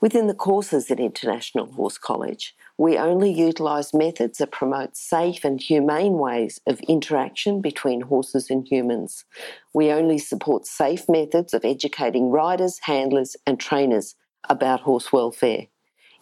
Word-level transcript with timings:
Within 0.00 0.26
the 0.26 0.34
courses 0.34 0.90
at 0.90 1.00
International 1.00 1.70
Horse 1.72 1.98
College, 1.98 2.54
we 2.76 2.96
only 2.96 3.32
utilise 3.32 3.92
methods 3.92 4.38
that 4.38 4.52
promote 4.52 4.96
safe 4.96 5.44
and 5.44 5.60
humane 5.60 6.14
ways 6.14 6.60
of 6.66 6.80
interaction 6.80 7.60
between 7.60 8.02
horses 8.02 8.50
and 8.50 8.66
humans. 8.66 9.24
We 9.74 9.90
only 9.90 10.18
support 10.18 10.66
safe 10.66 11.08
methods 11.08 11.54
of 11.54 11.64
educating 11.64 12.30
riders, 12.30 12.78
handlers, 12.82 13.36
and 13.46 13.58
trainers 13.58 14.14
about 14.48 14.80
horse 14.80 15.12
welfare. 15.12 15.66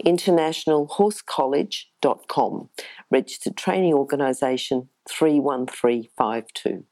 InternationalHorseCollege.com, 0.04 2.68
registered 3.10 3.56
training 3.56 3.94
organisation 3.94 4.90
31352. 5.08 6.84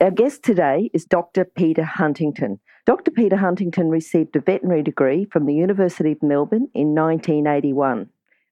Our 0.00 0.10
guest 0.10 0.42
today 0.42 0.90
is 0.94 1.04
Dr. 1.04 1.44
Peter 1.44 1.84
Huntington. 1.84 2.60
Dr. 2.90 3.12
Peter 3.12 3.36
Huntington 3.36 3.88
received 3.88 4.34
a 4.34 4.40
veterinary 4.40 4.82
degree 4.82 5.24
from 5.24 5.46
the 5.46 5.54
University 5.54 6.10
of 6.10 6.24
Melbourne 6.24 6.68
in 6.74 6.92
1981 6.92 8.08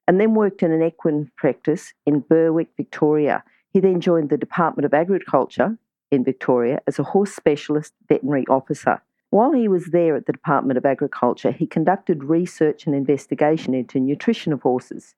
and 0.06 0.20
then 0.20 0.34
worked 0.34 0.62
in 0.62 0.70
an 0.70 0.80
equine 0.80 1.28
practice 1.36 1.92
in 2.06 2.20
Berwick, 2.20 2.68
Victoria. 2.76 3.42
He 3.72 3.80
then 3.80 4.00
joined 4.00 4.30
the 4.30 4.36
Department 4.36 4.86
of 4.86 4.94
Agriculture 4.94 5.76
in 6.12 6.22
Victoria 6.22 6.78
as 6.86 7.00
a 7.00 7.02
horse 7.02 7.34
specialist 7.34 7.94
veterinary 8.08 8.46
officer. 8.46 9.02
While 9.30 9.50
he 9.50 9.66
was 9.66 9.86
there 9.86 10.14
at 10.14 10.26
the 10.26 10.32
Department 10.34 10.78
of 10.78 10.86
Agriculture, 10.86 11.50
he 11.50 11.66
conducted 11.66 12.22
research 12.22 12.86
and 12.86 12.94
investigation 12.94 13.74
into 13.74 13.98
nutrition 13.98 14.52
of 14.52 14.62
horses. 14.62 15.16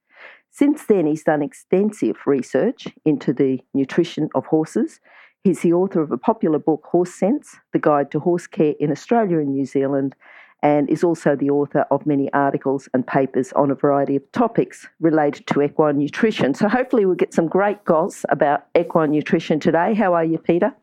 Since 0.50 0.86
then, 0.86 1.04
he's 1.04 1.24
done 1.24 1.42
extensive 1.42 2.16
research 2.24 2.88
into 3.04 3.34
the 3.34 3.60
nutrition 3.74 4.30
of 4.34 4.46
horses 4.46 4.98
He's 5.42 5.60
the 5.60 5.72
author 5.72 6.02
of 6.02 6.12
a 6.12 6.18
popular 6.18 6.58
book, 6.58 6.84
Horse 6.84 7.14
Sense 7.14 7.56
The 7.72 7.78
Guide 7.78 8.10
to 8.10 8.20
Horse 8.20 8.46
Care 8.46 8.74
in 8.78 8.90
Australia 8.90 9.38
and 9.38 9.54
New 9.54 9.64
Zealand, 9.64 10.14
and 10.62 10.90
is 10.90 11.02
also 11.02 11.34
the 11.34 11.48
author 11.48 11.86
of 11.90 12.04
many 12.04 12.30
articles 12.34 12.90
and 12.92 13.06
papers 13.06 13.50
on 13.54 13.70
a 13.70 13.74
variety 13.74 14.16
of 14.16 14.32
topics 14.32 14.86
related 15.00 15.46
to 15.46 15.62
equine 15.62 15.96
nutrition. 15.96 16.52
So, 16.52 16.68
hopefully, 16.68 17.06
we'll 17.06 17.14
get 17.14 17.32
some 17.32 17.48
great 17.48 17.82
goss 17.86 18.26
about 18.28 18.66
equine 18.78 19.12
nutrition 19.12 19.60
today. 19.60 19.94
How 19.94 20.12
are 20.12 20.26
you, 20.26 20.36
Peter? 20.36 20.74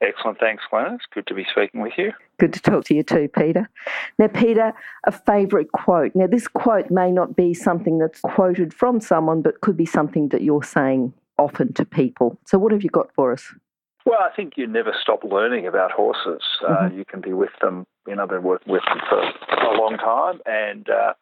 Excellent. 0.00 0.38
Thanks, 0.40 0.62
Glenn. 0.70 0.94
It's 0.94 1.04
good 1.12 1.26
to 1.26 1.34
be 1.34 1.44
speaking 1.50 1.82
with 1.82 1.92
you. 1.98 2.12
Good 2.38 2.54
to 2.54 2.60
talk 2.60 2.84
to 2.84 2.94
you 2.94 3.02
too, 3.02 3.28
Peter. 3.28 3.68
Now, 4.18 4.28
Peter, 4.28 4.72
a 5.06 5.12
favourite 5.12 5.70
quote. 5.72 6.12
Now, 6.14 6.28
this 6.28 6.48
quote 6.48 6.90
may 6.90 7.10
not 7.10 7.36
be 7.36 7.52
something 7.52 7.98
that's 7.98 8.20
quoted 8.22 8.72
from 8.72 9.00
someone, 9.00 9.42
but 9.42 9.60
could 9.60 9.76
be 9.76 9.86
something 9.86 10.30
that 10.30 10.40
you're 10.40 10.64
saying 10.64 11.12
often 11.38 11.74
to 11.74 11.84
people. 11.84 12.38
So, 12.46 12.56
what 12.56 12.72
have 12.72 12.82
you 12.82 12.88
got 12.88 13.12
for 13.12 13.32
us? 13.32 13.52
Well, 14.06 14.20
I 14.20 14.34
think 14.34 14.52
you 14.56 14.68
never 14.68 14.94
stop 15.02 15.24
learning 15.24 15.66
about 15.66 15.90
horses. 15.90 16.40
Uh, 16.64 16.70
mm-hmm. 16.70 16.94
Uh, 16.94 16.96
you 16.96 17.04
can 17.04 17.20
be 17.20 17.32
with 17.32 17.50
them, 17.60 17.86
you 18.06 18.14
know, 18.14 18.24
been 18.24 18.44
working 18.44 18.72
with 18.72 18.84
them 18.84 19.00
for 19.10 19.18
a 19.18 19.76
long 19.76 19.98
time, 19.98 20.40
and 20.46 20.88
uh, 20.88 21.14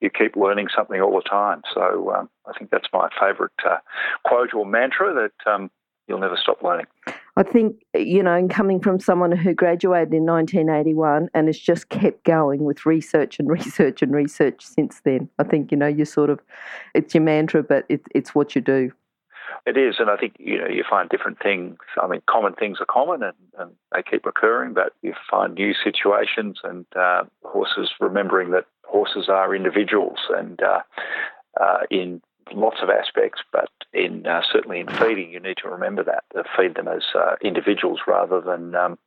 you 0.00 0.08
keep 0.08 0.36
learning 0.36 0.68
something 0.74 1.02
all 1.02 1.14
the 1.14 1.28
time. 1.28 1.60
So 1.74 2.14
um, 2.16 2.30
I 2.46 2.58
think 2.58 2.70
that's 2.70 2.88
my 2.94 3.10
favourite 3.20 3.52
uh, 3.68 3.76
quote 4.24 4.54
or 4.54 4.64
mantra 4.64 5.12
that 5.12 5.52
um, 5.52 5.70
you'll 6.08 6.18
never 6.18 6.38
stop 6.42 6.62
learning. 6.62 6.86
I 7.36 7.42
think, 7.42 7.76
you 7.94 8.22
know, 8.22 8.48
coming 8.48 8.80
from 8.80 9.00
someone 9.00 9.32
who 9.32 9.52
graduated 9.52 10.14
in 10.14 10.24
1981 10.24 11.28
and 11.34 11.46
has 11.46 11.58
just 11.58 11.90
kept 11.90 12.24
going 12.24 12.64
with 12.64 12.86
research 12.86 13.38
and 13.38 13.48
research 13.50 14.00
and 14.00 14.12
research 14.12 14.64
since 14.64 15.02
then, 15.04 15.28
I 15.38 15.44
think, 15.44 15.70
you 15.70 15.76
know, 15.76 15.86
you 15.86 16.06
sort 16.06 16.30
of, 16.30 16.40
it's 16.94 17.14
your 17.14 17.22
mantra, 17.22 17.62
but 17.62 17.84
it, 17.90 18.00
it's 18.14 18.34
what 18.34 18.54
you 18.54 18.62
do. 18.62 18.92
It 19.66 19.76
is, 19.76 19.96
and 19.98 20.10
I 20.10 20.16
think 20.16 20.34
you 20.38 20.58
know 20.58 20.66
you 20.66 20.84
find 20.88 21.08
different 21.08 21.38
things. 21.42 21.76
I 22.02 22.06
mean, 22.06 22.22
common 22.28 22.54
things 22.54 22.78
are 22.80 22.86
common, 22.86 23.22
and, 23.22 23.36
and 23.58 23.70
they 23.94 24.02
keep 24.02 24.24
recurring. 24.24 24.74
But 24.74 24.94
you 25.02 25.14
find 25.30 25.54
new 25.54 25.72
situations, 25.74 26.60
and 26.64 26.86
uh, 26.96 27.24
horses 27.44 27.90
remembering 28.00 28.50
that 28.50 28.66
horses 28.84 29.28
are 29.28 29.54
individuals, 29.54 30.18
and 30.30 30.60
uh, 30.62 30.80
uh, 31.60 31.80
in 31.90 32.22
lots 32.52 32.78
of 32.82 32.90
aspects, 32.90 33.42
but 33.52 33.70
in 33.92 34.26
uh, 34.26 34.42
certainly 34.50 34.80
in 34.80 34.88
feeding, 34.88 35.30
you 35.30 35.40
need 35.40 35.58
to 35.62 35.68
remember 35.68 36.02
that 36.04 36.24
to 36.34 36.44
feed 36.56 36.74
them 36.74 36.88
as 36.88 37.02
uh, 37.14 37.36
individuals 37.42 38.00
rather 38.06 38.40
than 38.40 38.74
um, 38.74 38.98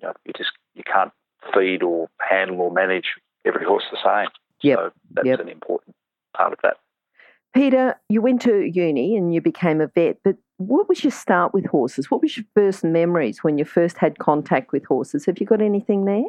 you 0.00 0.08
know 0.08 0.12
you 0.24 0.32
just 0.36 0.52
you 0.74 0.82
can't 0.84 1.12
feed 1.54 1.82
or 1.82 2.08
handle 2.18 2.60
or 2.60 2.70
manage 2.70 3.14
every 3.44 3.64
horse 3.64 3.84
the 3.90 3.98
same. 4.04 4.30
Yep. 4.62 4.78
So 4.78 4.92
that's 5.12 5.26
yep. 5.26 5.40
an 5.40 5.48
important 5.48 5.96
part 6.36 6.52
of 6.52 6.58
that. 6.62 6.76
Peter, 7.54 7.94
you 8.08 8.22
went 8.22 8.40
to 8.42 8.62
uni 8.62 9.16
and 9.16 9.34
you 9.34 9.40
became 9.40 9.80
a 9.80 9.86
vet, 9.88 10.18
but 10.24 10.36
what 10.56 10.88
was 10.88 11.04
your 11.04 11.10
start 11.10 11.52
with 11.52 11.66
horses? 11.66 12.10
What 12.10 12.22
was 12.22 12.36
your 12.36 12.46
first 12.54 12.82
memories 12.82 13.44
when 13.44 13.58
you 13.58 13.64
first 13.64 13.98
had 13.98 14.18
contact 14.18 14.72
with 14.72 14.84
horses? 14.84 15.26
Have 15.26 15.38
you 15.38 15.46
got 15.46 15.60
anything 15.60 16.04
there? 16.04 16.24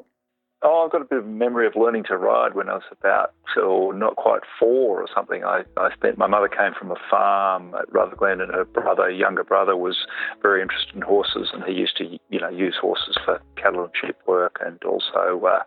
Oh, 0.65 0.83
I've 0.85 0.91
got 0.93 1.01
a 1.01 1.05
bit 1.05 1.19
of 1.19 1.25
memory 1.27 1.67
of 1.67 1.75
learning 1.75 2.05
to 2.05 2.17
ride 2.17 2.55
when 2.55 2.69
I 2.69 2.75
was 2.75 2.83
about, 2.89 3.33
so 3.53 3.91
not 3.93 4.15
quite 4.15 4.43
four 4.57 5.01
or 5.01 5.07
something. 5.13 5.43
I, 5.43 5.63
I 5.75 5.93
spent, 5.93 6.17
my 6.17 6.27
mother 6.27 6.47
came 6.47 6.71
from 6.77 6.89
a 6.89 6.95
farm 7.09 7.75
at 7.75 7.91
Rutherglen 7.93 8.39
and 8.39 8.49
her 8.53 8.63
brother, 8.63 9.09
younger 9.09 9.43
brother, 9.43 9.75
was 9.75 9.97
very 10.41 10.61
interested 10.61 10.95
in 10.95 11.01
horses 11.01 11.49
and 11.53 11.65
he 11.65 11.73
used 11.73 11.97
to, 11.97 12.17
you 12.29 12.39
know, 12.39 12.49
use 12.49 12.77
horses 12.79 13.17
for 13.25 13.41
cattle 13.57 13.83
and 13.83 13.91
sheep 14.01 14.15
work 14.25 14.57
and 14.65 14.81
also 14.83 15.45
uh, 15.45 15.63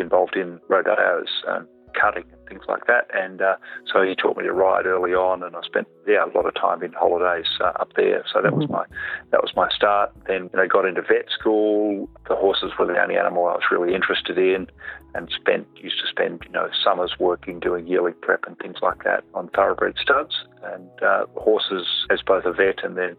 involved 0.00 0.34
in 0.34 0.58
rodeos 0.68 1.28
and 1.46 1.68
cutting 1.94 2.24
and 2.32 2.40
things 2.48 2.62
like 2.68 2.86
that. 2.86 3.08
And 3.14 3.40
uh, 3.40 3.56
so 3.90 4.02
he 4.02 4.14
taught 4.14 4.36
me 4.36 4.44
to 4.44 4.52
ride 4.52 4.86
early 4.86 5.12
on, 5.12 5.42
and 5.42 5.54
I 5.54 5.60
spent 5.62 5.88
yeah 6.06 6.24
a 6.24 6.30
lot 6.36 6.46
of 6.46 6.54
time 6.54 6.82
in 6.82 6.92
holidays 6.92 7.46
uh, 7.60 7.72
up 7.78 7.92
there. 7.96 8.24
So 8.32 8.42
that 8.42 8.54
was 8.54 8.64
mm-hmm. 8.64 8.74
my 8.74 8.84
that 9.30 9.42
was 9.42 9.52
my 9.54 9.68
start. 9.70 10.12
Then 10.26 10.50
I 10.58 10.66
got 10.66 10.84
into 10.84 11.02
vet 11.02 11.26
school. 11.30 12.08
The 12.28 12.36
horses 12.36 12.72
were 12.78 12.86
the 12.86 13.00
only 13.00 13.16
animal 13.16 13.46
I 13.46 13.54
was 13.54 13.70
really 13.70 13.94
interested 13.94 14.38
in, 14.38 14.66
and 15.14 15.30
spent 15.34 15.66
used 15.76 16.00
to 16.00 16.08
spend 16.08 16.42
you 16.44 16.52
know 16.52 16.68
summers 16.84 17.14
working 17.18 17.60
doing 17.60 17.86
yearly 17.86 18.12
prep 18.12 18.44
and 18.46 18.58
things 18.58 18.76
like 18.82 19.04
that 19.04 19.24
on 19.34 19.48
thoroughbred 19.48 19.96
studs. 20.00 20.34
And 20.62 20.90
uh, 21.02 21.24
horses, 21.36 21.86
as 22.10 22.20
both 22.20 22.44
a 22.44 22.52
vet 22.52 22.84
and 22.84 22.96
then 22.98 23.16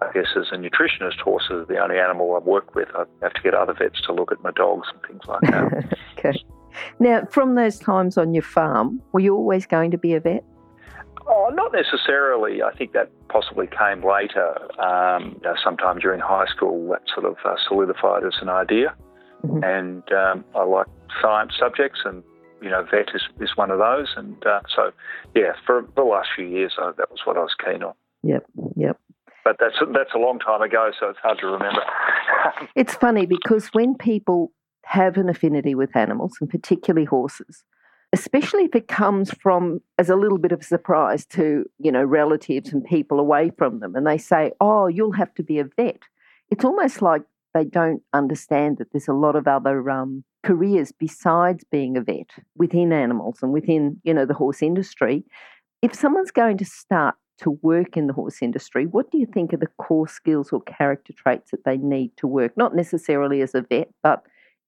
I 0.00 0.12
guess 0.12 0.28
as 0.36 0.46
a 0.52 0.56
nutritionist, 0.56 1.18
horses 1.20 1.50
are 1.50 1.64
the 1.64 1.78
only 1.78 1.98
animal 1.98 2.34
I 2.34 2.38
work 2.38 2.74
with. 2.74 2.88
I 2.94 3.04
have 3.22 3.34
to 3.34 3.42
get 3.42 3.54
other 3.54 3.74
vets 3.74 4.00
to 4.02 4.12
look 4.12 4.30
at 4.30 4.42
my 4.42 4.52
dogs 4.52 4.88
and 4.92 5.02
things 5.02 5.22
like 5.26 5.40
that. 5.50 5.98
okay. 6.18 6.44
Now, 7.00 7.26
from 7.30 7.54
those 7.54 7.78
times 7.78 8.16
on 8.16 8.34
your 8.34 8.42
farm, 8.42 9.02
were 9.12 9.20
you 9.20 9.34
always 9.34 9.66
going 9.66 9.90
to 9.90 9.98
be 9.98 10.14
a 10.14 10.20
vet? 10.20 10.44
Oh, 11.26 11.50
not 11.52 11.72
necessarily. 11.72 12.62
I 12.62 12.72
think 12.76 12.92
that 12.92 13.10
possibly 13.28 13.66
came 13.66 14.04
later. 14.04 14.56
Um, 14.80 15.36
you 15.36 15.40
know, 15.42 15.54
sometime 15.62 15.98
during 15.98 16.20
high 16.20 16.46
school, 16.46 16.88
that 16.90 17.02
sort 17.12 17.26
of 17.26 17.36
uh, 17.44 17.56
solidified 17.66 18.24
as 18.24 18.34
an 18.42 18.48
idea. 18.48 18.94
Mm-hmm. 19.44 19.64
And 19.64 20.02
um, 20.12 20.44
I 20.54 20.64
like 20.64 20.86
science 21.20 21.52
subjects, 21.58 22.00
and 22.04 22.22
you 22.60 22.70
know, 22.70 22.84
vet 22.90 23.08
is, 23.14 23.22
is 23.40 23.50
one 23.56 23.70
of 23.70 23.78
those. 23.78 24.08
And 24.16 24.36
uh, 24.46 24.60
so, 24.74 24.90
yeah, 25.34 25.52
for 25.66 25.86
the 25.96 26.02
last 26.02 26.28
few 26.34 26.46
years, 26.46 26.74
uh, 26.80 26.92
that 26.96 27.10
was 27.10 27.20
what 27.24 27.36
I 27.36 27.40
was 27.40 27.54
keen 27.64 27.82
on. 27.82 27.94
Yep, 28.22 28.44
yep. 28.76 28.98
But 29.44 29.56
that's 29.60 29.76
that's 29.92 30.14
a 30.14 30.18
long 30.18 30.38
time 30.38 30.62
ago, 30.62 30.90
so 30.98 31.10
it's 31.10 31.18
hard 31.18 31.38
to 31.40 31.46
remember. 31.46 31.82
it's 32.74 32.94
funny 32.94 33.26
because 33.26 33.68
when 33.68 33.94
people 33.94 34.52
have 34.86 35.16
an 35.16 35.28
affinity 35.28 35.74
with 35.74 35.96
animals, 35.96 36.36
and 36.40 36.48
particularly 36.48 37.04
horses, 37.04 37.64
especially 38.12 38.64
if 38.64 38.74
it 38.74 38.88
comes 38.88 39.32
from 39.40 39.80
as 39.98 40.08
a 40.08 40.16
little 40.16 40.38
bit 40.38 40.52
of 40.52 40.60
a 40.60 40.64
surprise 40.64 41.26
to, 41.26 41.64
you 41.78 41.90
know, 41.90 42.04
relatives 42.04 42.72
and 42.72 42.84
people 42.84 43.18
away 43.18 43.50
from 43.56 43.80
them, 43.80 43.94
and 43.94 44.06
they 44.06 44.18
say, 44.18 44.52
Oh, 44.60 44.86
you'll 44.86 45.12
have 45.12 45.34
to 45.34 45.42
be 45.42 45.58
a 45.58 45.64
vet. 45.64 46.02
It's 46.50 46.64
almost 46.64 47.02
like 47.02 47.22
they 47.54 47.64
don't 47.64 48.02
understand 48.12 48.78
that 48.78 48.92
there's 48.92 49.08
a 49.08 49.14
lot 49.14 49.36
of 49.36 49.46
other 49.46 49.88
um, 49.88 50.24
careers 50.42 50.92
besides 50.92 51.64
being 51.70 51.96
a 51.96 52.00
vet 52.00 52.30
within 52.56 52.92
animals 52.92 53.38
and 53.42 53.52
within, 53.52 54.00
you 54.04 54.12
know, 54.12 54.26
the 54.26 54.34
horse 54.34 54.62
industry. 54.62 55.24
If 55.80 55.94
someone's 55.94 56.30
going 56.30 56.58
to 56.58 56.64
start 56.64 57.14
to 57.38 57.58
work 57.62 57.96
in 57.96 58.06
the 58.06 58.12
horse 58.12 58.42
industry, 58.42 58.86
what 58.86 59.10
do 59.10 59.18
you 59.18 59.26
think 59.26 59.52
are 59.52 59.58
the 59.58 59.68
core 59.78 60.08
skills 60.08 60.52
or 60.52 60.60
character 60.62 61.12
traits 61.12 61.50
that 61.50 61.64
they 61.64 61.76
need 61.76 62.12
to 62.18 62.26
work? 62.26 62.56
Not 62.56 62.74
necessarily 62.74 63.40
as 63.40 63.54
a 63.54 63.62
vet, 63.62 63.88
but 64.02 64.24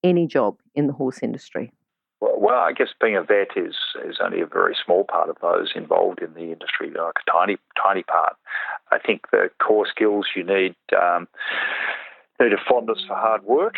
any 0.08 0.26
job 0.26 0.58
in 0.74 0.86
the 0.86 0.92
horse 0.92 1.22
industry? 1.22 1.72
Well, 2.20 2.58
I 2.58 2.72
guess 2.72 2.88
being 3.00 3.16
a 3.16 3.22
vet 3.22 3.48
is 3.56 3.74
is 4.04 4.16
only 4.24 4.40
a 4.40 4.46
very 4.46 4.74
small 4.84 5.04
part 5.04 5.28
of 5.28 5.36
those 5.42 5.72
involved 5.74 6.22
in 6.22 6.32
the 6.32 6.52
industry, 6.52 6.90
like 6.90 7.14
a 7.26 7.30
tiny 7.30 7.56
tiny 7.82 8.02
part. 8.04 8.36
I 8.90 8.98
think 8.98 9.30
the 9.30 9.50
core 9.62 9.86
skills 9.86 10.26
you 10.34 10.42
need 10.42 10.74
um, 10.98 11.28
need 12.40 12.52
a 12.52 12.62
fondness 12.68 13.04
for 13.06 13.14
hard 13.14 13.44
work 13.44 13.74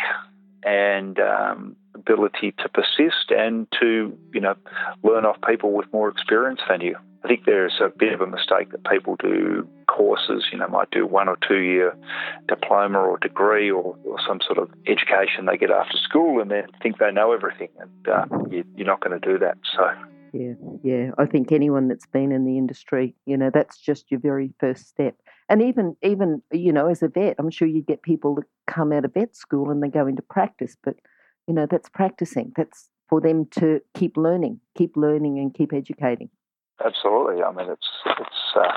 and 0.63 1.19
um, 1.19 1.75
ability 1.95 2.53
to 2.59 2.69
persist 2.69 3.29
and 3.29 3.67
to, 3.79 4.17
you 4.33 4.41
know, 4.41 4.55
learn 5.03 5.25
off 5.25 5.37
people 5.47 5.71
with 5.71 5.91
more 5.93 6.09
experience 6.09 6.59
than 6.69 6.81
you. 6.81 6.95
I 7.23 7.27
think 7.27 7.45
there's 7.45 7.81
a 7.81 7.89
bit 7.89 8.13
of 8.13 8.21
a 8.21 8.27
mistake 8.27 8.71
that 8.71 8.85
people 8.89 9.15
do 9.17 9.67
courses, 9.87 10.45
you 10.51 10.57
know, 10.57 10.67
might 10.67 10.89
do 10.91 11.05
one 11.05 11.27
or 11.27 11.37
two 11.45 11.59
year 11.59 11.95
diploma 12.47 12.99
or 12.99 13.17
degree 13.17 13.69
or, 13.69 13.97
or 14.05 14.17
some 14.25 14.39
sort 14.45 14.57
of 14.57 14.69
education 14.87 15.45
they 15.45 15.57
get 15.57 15.69
after 15.69 15.97
school 15.97 16.41
and 16.41 16.49
then 16.49 16.67
think 16.81 16.97
they 16.97 17.11
know 17.11 17.33
everything. 17.33 17.69
And 17.79 18.07
uh, 18.07 18.25
you, 18.49 18.63
you're 18.75 18.87
not 18.87 19.01
going 19.01 19.19
to 19.19 19.27
do 19.27 19.37
that. 19.39 19.57
So. 19.75 19.89
Yeah, 20.31 20.53
yeah. 20.83 21.11
I 21.17 21.25
think 21.25 21.51
anyone 21.51 21.87
that's 21.89 22.05
been 22.05 22.31
in 22.31 22.45
the 22.45 22.57
industry, 22.57 23.15
you 23.25 23.35
know, 23.35 23.49
that's 23.53 23.77
just 23.77 24.09
your 24.09 24.19
very 24.19 24.53
first 24.59 24.87
step. 24.87 25.15
And 25.49 25.61
even, 25.61 25.97
even 26.03 26.41
you 26.51 26.71
know, 26.71 26.87
as 26.87 27.03
a 27.03 27.09
vet, 27.09 27.35
I'm 27.39 27.49
sure 27.49 27.67
you 27.67 27.81
get 27.81 28.03
people 28.03 28.35
that 28.35 28.45
come 28.67 28.93
out 28.93 29.05
of 29.05 29.13
vet 29.13 29.35
school 29.35 29.71
and 29.71 29.83
they 29.83 29.89
go 29.89 30.07
into 30.07 30.21
practice, 30.21 30.77
but 30.83 30.95
you 31.47 31.53
know, 31.53 31.65
that's 31.65 31.89
practicing. 31.89 32.53
That's 32.55 32.89
for 33.09 33.19
them 33.19 33.47
to 33.57 33.81
keep 33.95 34.15
learning, 34.15 34.59
keep 34.77 34.95
learning, 34.95 35.39
and 35.39 35.53
keep 35.53 35.73
educating. 35.73 36.29
Absolutely. 36.83 37.43
I 37.43 37.51
mean, 37.51 37.69
it's 37.69 37.89
it's 38.05 38.55
uh, 38.55 38.71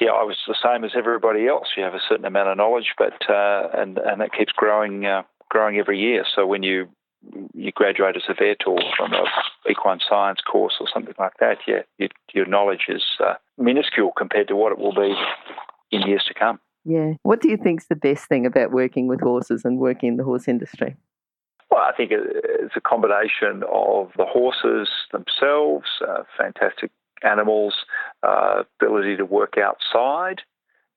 yeah. 0.00 0.10
I 0.10 0.24
was 0.24 0.36
the 0.48 0.56
same 0.62 0.84
as 0.84 0.92
everybody 0.96 1.46
else. 1.46 1.68
You 1.76 1.84
have 1.84 1.94
a 1.94 2.00
certain 2.08 2.24
amount 2.24 2.48
of 2.48 2.56
knowledge, 2.56 2.94
but 2.98 3.14
uh, 3.30 3.68
and 3.74 3.98
and 3.98 4.20
that 4.20 4.32
keeps 4.32 4.52
growing 4.52 5.06
uh, 5.06 5.22
growing 5.48 5.78
every 5.78 6.00
year. 6.00 6.24
So 6.34 6.46
when 6.46 6.62
you 6.62 6.88
you 7.54 7.70
graduate 7.72 8.16
as 8.16 8.22
a 8.28 8.34
vet 8.34 8.66
or 8.66 8.78
from 8.96 9.12
a 9.12 9.24
equine 9.70 10.00
science 10.08 10.40
course 10.40 10.74
or 10.80 10.88
something 10.92 11.14
like 11.18 11.34
that, 11.38 11.58
yeah, 11.68 11.82
you, 11.98 12.08
your 12.34 12.46
knowledge 12.46 12.86
is 12.88 13.04
uh, 13.24 13.34
minuscule 13.56 14.12
compared 14.16 14.48
to 14.48 14.56
what 14.56 14.72
it 14.72 14.78
will 14.78 14.94
be 14.94 15.14
in 15.92 16.02
years 16.02 16.24
to 16.26 16.34
come. 16.34 16.58
Yeah. 16.84 17.12
What 17.22 17.40
do 17.40 17.48
you 17.48 17.56
think 17.56 17.82
is 17.82 17.86
the 17.86 17.94
best 17.94 18.26
thing 18.26 18.44
about 18.44 18.72
working 18.72 19.06
with 19.06 19.20
horses 19.20 19.64
and 19.64 19.78
working 19.78 20.08
in 20.08 20.16
the 20.16 20.24
horse 20.24 20.48
industry? 20.48 20.96
Well, 21.70 21.82
I 21.82 21.92
think 21.96 22.10
it's 22.12 22.76
a 22.76 22.80
combination 22.80 23.62
of 23.72 24.10
the 24.16 24.26
horses 24.26 24.90
themselves, 25.12 25.86
uh, 26.06 26.24
fantastic 26.36 26.90
animals, 27.24 27.74
uh, 28.22 28.62
ability 28.80 29.16
to 29.16 29.24
work 29.24 29.54
outside, 29.58 30.42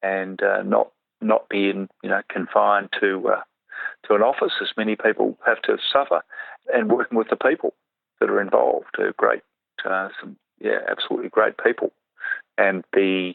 and 0.01 0.41
uh, 0.41 0.63
not 0.63 0.91
not 1.21 1.49
being 1.49 1.87
you 2.03 2.09
know 2.09 2.21
confined 2.29 2.89
to 2.99 3.27
uh, 3.29 3.41
to 4.07 4.15
an 4.15 4.21
office 4.21 4.53
as 4.61 4.69
many 4.77 4.95
people 4.95 5.37
have 5.45 5.61
to 5.63 5.77
suffer, 5.91 6.21
and 6.73 6.91
working 6.91 7.17
with 7.17 7.29
the 7.29 7.35
people 7.35 7.73
that 8.19 8.29
are 8.29 8.41
involved. 8.41 8.95
Uh, 8.97 9.11
great, 9.17 9.41
uh, 9.85 10.09
some 10.19 10.37
yeah, 10.59 10.79
absolutely 10.89 11.29
great 11.29 11.55
people, 11.63 11.91
and 12.57 12.83
the 12.93 13.33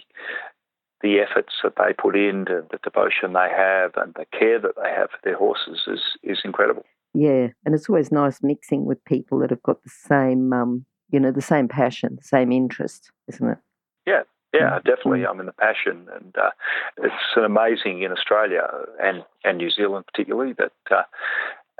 the 1.02 1.18
efforts 1.18 1.54
that 1.62 1.74
they 1.76 1.94
put 1.94 2.14
in, 2.14 2.44
the 2.44 2.78
devotion 2.82 3.32
they 3.32 3.48
have, 3.54 3.92
and 3.96 4.14
the 4.14 4.26
care 4.38 4.60
that 4.60 4.74
they 4.76 4.90
have 4.90 5.10
for 5.10 5.18
their 5.24 5.36
horses 5.36 5.82
is 5.86 6.00
is 6.22 6.40
incredible. 6.44 6.84
Yeah, 7.12 7.48
and 7.64 7.74
it's 7.74 7.88
always 7.88 8.12
nice 8.12 8.42
mixing 8.42 8.84
with 8.84 9.04
people 9.04 9.40
that 9.40 9.50
have 9.50 9.62
got 9.62 9.82
the 9.82 9.90
same, 9.90 10.52
um, 10.52 10.86
you 11.10 11.20
know, 11.20 11.30
the 11.30 11.42
same 11.42 11.68
passion, 11.68 12.16
the 12.16 12.26
same 12.26 12.52
interest, 12.52 13.10
isn't 13.28 13.48
it? 13.48 13.58
Yeah, 14.06 14.22
yeah, 14.54 14.78
mm. 14.78 14.84
definitely. 14.84 15.26
I 15.26 15.32
mean, 15.32 15.46
the 15.46 15.52
passion, 15.52 16.08
and 16.14 16.34
uh, 16.36 16.50
it's 16.98 17.36
amazing 17.36 18.02
in 18.02 18.12
Australia 18.12 18.68
and 19.02 19.24
and 19.44 19.58
New 19.58 19.70
Zealand 19.70 20.06
particularly 20.06 20.54
that. 20.54 20.72
Uh, 20.90 21.02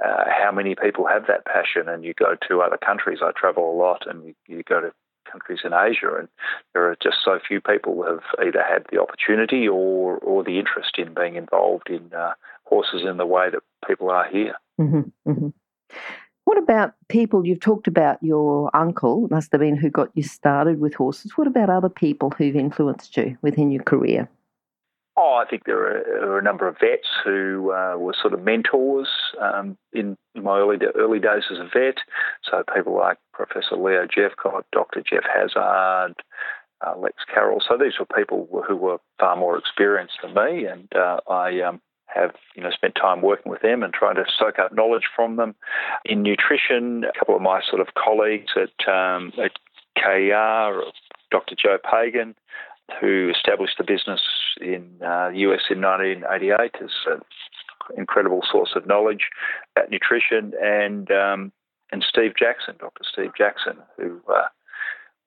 uh, 0.02 0.24
how 0.26 0.50
many 0.50 0.74
people 0.74 1.06
have 1.06 1.26
that 1.26 1.44
passion? 1.44 1.86
And 1.86 2.02
you 2.04 2.14
go 2.14 2.34
to 2.48 2.62
other 2.62 2.78
countries. 2.78 3.18
I 3.22 3.32
travel 3.36 3.70
a 3.70 3.76
lot, 3.76 4.06
and 4.06 4.24
you, 4.24 4.34
you 4.46 4.62
go 4.62 4.80
to 4.80 4.92
countries 5.30 5.60
in 5.64 5.72
Asia, 5.72 6.14
and 6.18 6.28
there 6.72 6.88
are 6.88 6.96
just 7.02 7.18
so 7.24 7.38
few 7.46 7.60
people 7.60 7.94
who 7.94 8.04
have 8.04 8.22
either 8.38 8.62
had 8.62 8.86
the 8.90 9.00
opportunity 9.00 9.68
or 9.68 10.16
or 10.18 10.42
the 10.42 10.58
interest 10.58 10.98
in 10.98 11.14
being 11.14 11.36
involved 11.36 11.88
in 11.90 12.12
uh, 12.14 12.32
horses 12.64 13.02
in 13.08 13.16
the 13.16 13.26
way 13.26 13.50
that 13.50 13.62
people 13.86 14.10
are 14.10 14.28
here. 14.28 14.54
Mm-hmm, 14.80 15.30
mm-hmm. 15.30 15.48
What 16.44 16.58
about 16.58 16.94
people? 17.08 17.46
You've 17.46 17.60
talked 17.60 17.86
about 17.86 18.22
your 18.22 18.74
uncle, 18.74 19.28
must 19.30 19.52
have 19.52 19.60
been 19.60 19.76
who 19.76 19.90
got 19.90 20.10
you 20.14 20.22
started 20.22 20.80
with 20.80 20.94
horses. 20.94 21.36
What 21.36 21.46
about 21.46 21.70
other 21.70 21.88
people 21.88 22.30
who've 22.30 22.56
influenced 22.56 23.16
you 23.16 23.36
within 23.42 23.70
your 23.70 23.82
career? 23.84 24.28
Oh, 25.16 25.34
I 25.34 25.48
think 25.48 25.64
there 25.66 25.78
are, 25.78 26.34
are 26.34 26.38
a 26.38 26.42
number 26.42 26.66
of 26.66 26.78
vets 26.80 27.08
who 27.24 27.72
uh, 27.72 27.96
were 27.98 28.14
sort 28.18 28.32
of 28.32 28.42
mentors 28.42 29.08
um, 29.40 29.76
in, 29.92 30.16
in, 30.34 30.42
my 30.42 30.58
early 30.58 30.78
early 30.94 31.18
days 31.18 31.44
as 31.50 31.58
a 31.58 31.68
vet. 31.72 31.98
So 32.42 32.62
people 32.74 32.96
like 32.96 33.18
Professor 33.34 33.76
Leo 33.76 34.06
Jeffcott, 34.06 34.62
Dr. 34.72 35.02
Jeff 35.02 35.24
Hazard, 35.24 36.14
uh, 36.86 36.96
Lex 36.96 37.16
Carroll. 37.32 37.62
So 37.68 37.76
these 37.76 37.98
were 37.98 38.06
people 38.06 38.48
who 38.66 38.76
were 38.76 38.98
far 39.18 39.36
more 39.36 39.58
experienced 39.58 40.18
than 40.22 40.32
me, 40.32 40.64
and 40.64 40.88
uh, 40.94 41.20
I 41.28 41.60
um, 41.60 41.82
have 42.14 42.34
you 42.54 42.62
know 42.62 42.70
spent 42.70 42.94
time 42.94 43.22
working 43.22 43.50
with 43.50 43.62
them 43.62 43.82
and 43.82 43.92
trying 43.92 44.16
to 44.16 44.24
soak 44.38 44.58
up 44.58 44.72
knowledge 44.72 45.04
from 45.14 45.36
them 45.36 45.54
in 46.04 46.22
nutrition. 46.22 47.04
A 47.04 47.18
couple 47.18 47.36
of 47.36 47.42
my 47.42 47.60
sort 47.68 47.80
of 47.80 47.88
colleagues 47.94 48.52
at 48.56 48.88
um, 48.92 49.32
at 49.42 49.52
KER, 49.96 50.82
Dr. 51.30 51.54
Joe 51.56 51.78
Pagan, 51.78 52.34
who 53.00 53.30
established 53.34 53.76
the 53.78 53.84
business 53.84 54.20
in 54.60 54.88
uh, 55.04 55.30
the 55.30 55.38
US 55.50 55.62
in 55.70 55.80
1988, 55.80 56.76
is 56.84 56.90
an 57.06 57.20
incredible 57.96 58.42
source 58.50 58.70
of 58.74 58.86
knowledge 58.86 59.28
about 59.76 59.90
nutrition, 59.90 60.52
and 60.62 61.10
um, 61.10 61.52
and 61.92 62.04
Steve 62.08 62.32
Jackson, 62.38 62.76
Dr. 62.78 63.02
Steve 63.10 63.32
Jackson, 63.36 63.78
who 63.96 64.20
uh, 64.28 64.48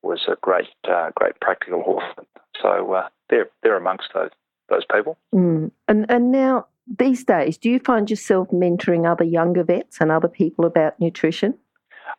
was 0.02 0.26
a 0.28 0.36
great 0.42 0.68
uh, 0.90 1.12
great 1.16 1.40
practical 1.40 1.82
horseman. 1.84 2.26
So 2.62 2.94
uh, 2.94 3.08
they're 3.30 3.50
they're 3.62 3.78
amongst 3.78 4.10
those 4.14 4.32
those 4.70 4.86
people. 4.94 5.18
Mm. 5.34 5.72
And 5.88 6.06
and 6.10 6.32
now 6.32 6.68
these 6.88 7.24
days, 7.24 7.58
do 7.58 7.70
you 7.70 7.80
find 7.80 8.10
yourself 8.10 8.50
mentoring 8.50 9.10
other 9.10 9.24
younger 9.24 9.64
vets 9.64 9.98
and 10.00 10.12
other 10.12 10.28
people 10.28 10.66
about 10.66 11.00
nutrition? 11.00 11.56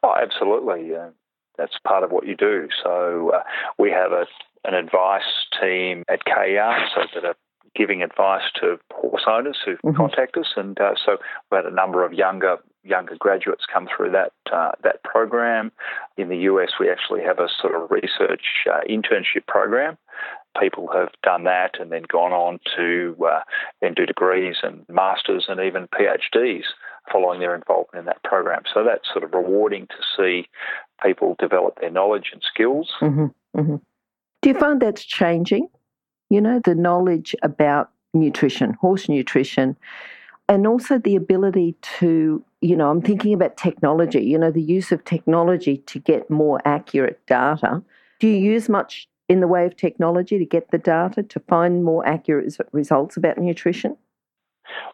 Oh, 0.02 0.14
absolutely. 0.20 0.94
Uh, 0.94 1.10
that's 1.56 1.78
part 1.86 2.02
of 2.02 2.10
what 2.10 2.26
you 2.26 2.36
do. 2.36 2.68
So 2.82 3.32
uh, 3.34 3.42
we 3.78 3.90
have 3.90 4.12
a, 4.12 4.26
an 4.64 4.74
advice 4.74 5.22
team 5.60 6.04
at 6.08 6.24
KER 6.24 6.78
so 6.94 7.02
that 7.14 7.24
are 7.24 7.36
giving 7.74 8.02
advice 8.02 8.42
to 8.60 8.78
horse 8.92 9.24
owners 9.26 9.58
who 9.64 9.72
mm-hmm. 9.72 9.96
contact 9.96 10.36
us, 10.36 10.52
and 10.56 10.78
uh, 10.80 10.94
so 11.04 11.16
we 11.50 11.56
had 11.56 11.66
a 11.66 11.74
number 11.74 12.04
of 12.04 12.12
younger 12.12 12.58
younger 12.84 13.16
graduates 13.18 13.64
come 13.72 13.88
through 13.94 14.10
that 14.12 14.32
uh, 14.52 14.72
that 14.82 15.02
program. 15.02 15.72
In 16.16 16.28
the 16.28 16.36
US, 16.50 16.72
we 16.78 16.90
actually 16.90 17.22
have 17.22 17.38
a 17.38 17.48
sort 17.60 17.74
of 17.74 17.90
research 17.90 18.66
uh, 18.72 18.80
internship 18.88 19.46
program 19.46 19.98
people 20.60 20.88
have 20.92 21.08
done 21.22 21.44
that 21.44 21.80
and 21.80 21.90
then 21.90 22.04
gone 22.10 22.32
on 22.32 22.58
to 22.76 23.16
uh, 23.26 23.40
then 23.80 23.94
do 23.94 24.06
degrees 24.06 24.56
and 24.62 24.84
masters 24.88 25.46
and 25.48 25.60
even 25.60 25.88
PhDs 25.88 26.64
following 27.12 27.40
their 27.40 27.54
involvement 27.54 28.00
in 28.00 28.06
that 28.06 28.22
program. 28.22 28.62
So 28.72 28.84
that's 28.84 29.08
sort 29.12 29.24
of 29.24 29.34
rewarding 29.34 29.86
to 29.88 29.96
see 30.16 30.48
people 31.02 31.36
develop 31.38 31.80
their 31.80 31.90
knowledge 31.90 32.30
and 32.32 32.42
skills. 32.42 32.90
Mm-hmm, 33.00 33.58
mm-hmm. 33.58 33.76
Do 34.42 34.48
you 34.48 34.58
find 34.58 34.80
that's 34.80 35.04
changing? 35.04 35.68
You 36.30 36.40
know, 36.40 36.60
the 36.64 36.74
knowledge 36.74 37.34
about 37.42 37.90
nutrition, 38.14 38.74
horse 38.74 39.08
nutrition, 39.08 39.76
and 40.48 40.66
also 40.66 40.98
the 40.98 41.16
ability 41.16 41.74
to, 41.98 42.44
you 42.60 42.76
know, 42.76 42.90
I'm 42.90 43.02
thinking 43.02 43.34
about 43.34 43.56
technology, 43.56 44.22
you 44.22 44.38
know, 44.38 44.50
the 44.50 44.62
use 44.62 44.92
of 44.92 45.04
technology 45.04 45.78
to 45.78 45.98
get 45.98 46.30
more 46.30 46.60
accurate 46.64 47.20
data. 47.26 47.82
Do 48.20 48.28
you 48.28 48.36
use 48.36 48.68
much 48.68 49.08
in 49.28 49.40
the 49.40 49.48
way 49.48 49.64
of 49.66 49.76
technology 49.76 50.38
to 50.38 50.44
get 50.44 50.70
the 50.70 50.78
data 50.78 51.22
to 51.22 51.40
find 51.40 51.84
more 51.84 52.06
accurate 52.06 52.56
results 52.72 53.16
about 53.16 53.38
nutrition? 53.38 53.96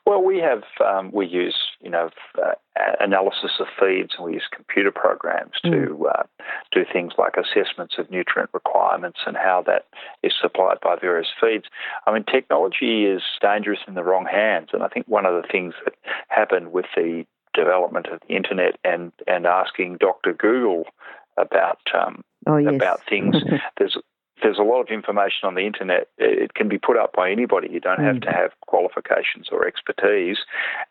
Well, 0.07 0.23
we 0.23 0.39
have 0.39 0.65
um, 0.85 1.11
we 1.13 1.27
use 1.27 1.57
you 1.81 1.91
know 1.91 2.11
uh, 2.43 2.53
analysis 2.99 3.53
of 3.61 3.67
feeds 3.79 4.15
and 4.17 4.27
we 4.27 4.35
use 4.35 4.49
computer 4.53 4.91
programs 4.91 5.53
to 5.63 5.71
mm. 5.71 6.07
uh, 6.09 6.25
do 6.73 6.85
things 6.91 7.13
like 7.19 7.37
assessments 7.37 7.97
of 7.99 8.11
nutrient 8.11 8.51
requirements 8.53 9.21
and 9.27 9.37
how 9.37 9.63
that 9.67 9.87
is 10.23 10.33
supplied 10.41 10.79
by 10.83 10.97
various 11.01 11.29
feeds. 11.41 11.67
I 12.07 12.13
mean, 12.13 12.25
technology 12.25 13.05
is 13.05 13.23
dangerous 13.41 13.81
in 13.87 13.95
the 13.95 14.03
wrong 14.03 14.27
hands, 14.27 14.71
and 14.73 14.83
I 14.83 14.89
think 14.89 15.07
one 15.07 15.27
of 15.27 15.41
the 15.41 15.49
things 15.49 15.75
that 15.85 15.95
happened 16.29 16.73
with 16.73 16.87
the 16.97 17.25
development 17.55 18.07
of 18.07 18.21
the 18.27 18.35
internet 18.35 18.79
and 18.85 19.13
and 19.27 19.47
asking 19.47 19.99
Dr. 19.99 20.33
Google 20.33 20.85
about 21.37 21.81
um, 21.95 22.23
oh, 22.47 22.57
yes. 22.57 22.75
about 22.75 23.01
things. 23.09 23.37
there's 23.79 23.97
there's 24.43 24.59
a 24.59 24.63
lot 24.63 24.81
of 24.81 24.89
information 24.89 25.45
on 25.45 25.55
the 25.55 25.67
internet. 25.67 26.09
It 26.19 26.55
can 26.55 26.69
be 26.69 26.79
put 26.79 26.97
up 26.97 27.13
by 27.15 27.31
anybody. 27.31 27.69
You 27.71 27.81
don't 27.81 28.01
have 28.01 28.17
mm. 28.17 28.23
to 28.23 28.31
have 28.31 28.51
qualifications 28.67 29.49
or 29.51 29.67
expertise. 29.67 30.39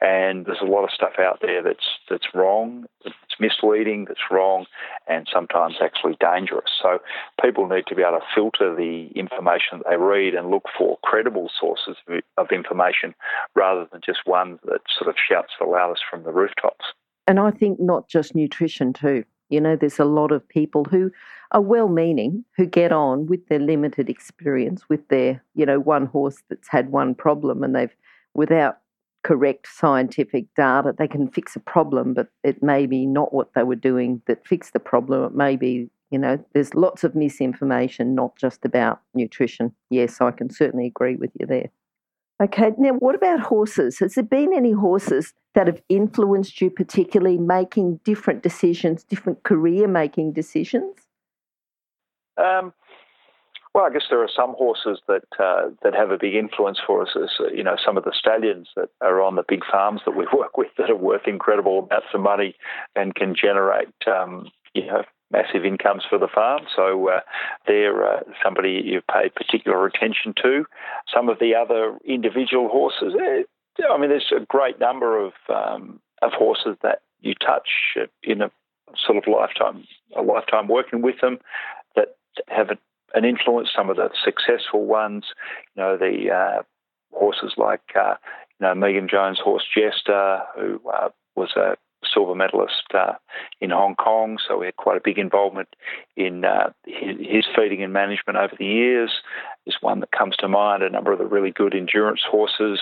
And 0.02 0.46
there's 0.46 0.62
a 0.62 0.66
lot 0.66 0.84
of 0.84 0.92
stuff 0.92 1.14
out 1.20 1.40
there 1.42 1.62
that's 1.62 1.86
that's 2.10 2.34
wrong, 2.34 2.86
that's 3.04 3.16
misleading, 3.40 4.06
that's 4.06 4.32
wrong, 4.32 4.66
and 5.08 5.28
sometimes 5.32 5.76
actually 5.82 6.18
dangerous. 6.20 6.72
So 6.82 7.00
people 7.44 7.68
need 7.68 7.88
to 7.88 7.96
be 7.96 8.02
able 8.02 8.20
to 8.20 8.26
filter 8.34 8.76
the 8.76 9.08
information 9.16 9.80
that 9.80 9.90
they 9.90 9.98
read 9.98 10.36
and 10.36 10.50
look 10.50 10.66
for 10.78 10.98
credible 11.04 11.50
sources 11.60 11.98
of 12.38 12.48
information 12.52 13.16
rather 13.56 13.88
than 13.92 14.02
just 14.06 14.20
ones 14.26 14.60
that 14.66 14.82
sort 14.98 15.10
of 15.10 15.16
shouts 15.18 15.54
the 15.60 15.66
loudest 15.66 16.04
from 16.10 16.24
the 16.24 16.32
rooftops. 16.32 16.86
And 17.28 17.40
I 17.40 17.52
think 17.52 17.80
not 17.80 18.08
just 18.08 18.36
nutrition 18.36 18.94
too. 18.94 19.24
You 19.50 19.62
know, 19.62 19.76
there's 19.76 20.00
a 20.00 20.06
lot 20.06 20.32
of 20.32 20.48
people 20.48 20.86
who 20.86 21.12
are 21.52 21.62
well 21.62 21.90
meaning, 21.90 22.46
who 22.56 22.66
get 22.66 22.92
on 22.92 23.26
with 23.26 23.48
their 23.48 23.60
limited 23.60 24.10
experience, 24.10 24.88
with 24.90 25.08
their, 25.10 25.44
you 25.56 25.66
know, 25.66 25.80
one 25.80 26.06
horse 26.06 26.38
that's 26.50 26.70
had 26.70 26.92
one 26.92 27.16
problem 27.16 27.64
and 27.64 27.76
they've, 27.76 27.96
without 28.34 28.78
correct 29.24 29.68
scientific 29.68 30.46
data. 30.56 30.94
They 30.98 31.08
can 31.08 31.30
fix 31.30 31.56
a 31.56 31.60
problem, 31.60 32.14
but 32.14 32.30
it 32.44 32.64
may 32.64 32.86
be 32.86 33.06
not 33.06 33.34
what 33.34 33.54
they 33.54 33.64
were 33.64 33.76
doing 33.76 34.22
that 34.28 34.46
fixed 34.46 34.74
the 34.74 34.80
problem. 34.80 35.24
It 35.24 35.36
may 35.36 35.56
be, 35.56 35.90
you 36.10 36.20
know, 36.20 36.44
there's 36.54 36.74
lots 36.74 37.04
of 37.04 37.16
misinformation, 37.16 38.16
not 38.16 38.38
just 38.38 38.64
about 38.64 39.02
nutrition. 39.14 39.74
Yes, 39.90 40.22
I 40.22 40.32
can 40.32 40.50
certainly 40.50 40.88
agree 40.88 41.16
with 41.16 41.32
you 41.40 41.46
there. 41.46 41.70
Okay, 42.42 42.72
now 42.78 42.94
what 42.94 43.16
about 43.16 43.42
horses? 43.42 44.00
Has 44.00 44.16
there 44.16 44.24
been 44.24 44.54
any 44.54 44.72
horses 44.72 45.34
that 45.60 45.68
have 45.68 45.82
influenced 45.90 46.62
you, 46.62 46.70
particularly 46.70 47.38
making 47.38 48.00
different 48.06 48.42
decisions, 48.42 49.04
different 49.04 49.44
career 49.44 49.90
making 49.90 50.32
decisions? 50.32 50.96
Um, 52.38 52.72
well, 53.74 53.84
I 53.84 53.90
guess 53.90 54.04
there 54.10 54.24
are 54.24 54.30
some 54.34 54.54
horses 54.54 55.02
that 55.10 55.26
uh, 55.38 55.72
that 55.84 55.94
have 55.94 56.12
a 56.12 56.18
big 56.18 56.34
influence 56.34 56.80
for 56.88 57.02
us. 57.02 57.10
As, 57.14 57.32
you 57.54 57.62
know, 57.62 57.76
some 57.86 57.98
of 57.98 58.06
the 58.06 58.14
stallions 58.18 58.70
that 58.78 58.88
are 59.02 59.22
on 59.22 59.36
the 59.36 59.44
big 59.50 59.64
farms 59.70 60.00
that 60.06 60.16
we 60.16 60.26
work 60.34 60.58
with 60.58 60.70
that 60.78 60.90
are 60.90 60.96
worth 60.96 61.28
incredible 61.28 61.80
amounts 61.80 62.08
of 62.14 62.22
money 62.22 62.56
and 62.96 63.14
can 63.14 63.36
generate, 63.36 63.90
um, 64.08 64.50
you 64.74 64.86
know, 64.86 65.04
massive 65.30 65.66
incomes 65.66 66.04
for 66.10 66.18
the 66.18 66.30
farm. 66.34 66.62
So 66.74 67.10
uh, 67.10 67.20
they're 67.68 68.02
uh, 68.02 68.22
somebody 68.42 68.82
you 68.86 69.02
pay 69.12 69.28
particular 69.28 69.86
attention 69.86 70.34
to. 70.42 70.64
Some 71.14 71.28
of 71.28 71.40
the 71.40 71.54
other 71.54 71.98
individual 72.06 72.70
horses, 72.70 73.14
eh, 73.80 73.84
I 73.92 73.98
mean, 73.98 74.10
there's 74.10 74.32
a 74.36 74.46
great 74.46 74.80
number 74.80 75.24
of 75.24 75.34
um, 75.50 76.00
of 76.22 76.32
horses 76.34 76.78
that 76.82 77.02
you 77.22 77.34
touch 77.36 77.70
in 78.24 78.42
a 78.42 78.52
sort 78.96 79.18
of 79.18 79.24
lifetime, 79.28 79.86
a 80.16 80.22
lifetime 80.22 80.68
working 80.68 81.02
with 81.02 81.20
them 81.22 81.40
that 81.96 82.16
have 82.48 82.70
a 82.70 82.78
an 83.14 83.26
influence. 83.26 83.70
Some 83.76 83.90
of 83.90 83.98
the 83.98 84.10
successful 84.24 84.86
ones, 84.86 85.26
you 85.76 85.82
know, 85.82 85.98
the 85.98 86.32
uh, 86.32 86.64
horses 87.12 87.54
like 87.58 87.82
uh, 87.96 88.16
you 88.60 88.68
know 88.68 88.76
Megan 88.76 89.08
Jones' 89.10 89.40
horse 89.40 89.66
Jester, 89.74 90.42
who 90.56 90.82
uh, 90.90 91.10
was 91.36 91.52
a 91.56 91.76
silver 92.14 92.36
medalist 92.36 92.84
uh, 92.94 93.14
in 93.62 93.72
Hong 93.72 93.96
Kong. 93.96 94.38
So 94.46 94.58
we 94.58 94.66
had 94.68 94.76
quite 94.78 94.98
a 94.98 95.02
big 95.04 95.18
involvement 95.18 95.70
in 96.16 96.46
uh, 96.46 96.72
his, 96.86 97.46
feeding 97.56 97.84
and 97.84 97.94
management 97.94 98.38
over 98.38 98.54
the 98.58 98.66
years. 98.66 99.12
Is 99.66 99.76
one 99.82 100.00
that 100.00 100.12
comes 100.12 100.36
to 100.38 100.48
mind. 100.48 100.82
A 100.82 100.90
number 100.90 101.12
of 101.12 101.20
the 101.20 101.26
really 101.26 101.52
good 101.52 101.76
endurance 101.76 102.22
horses 102.28 102.80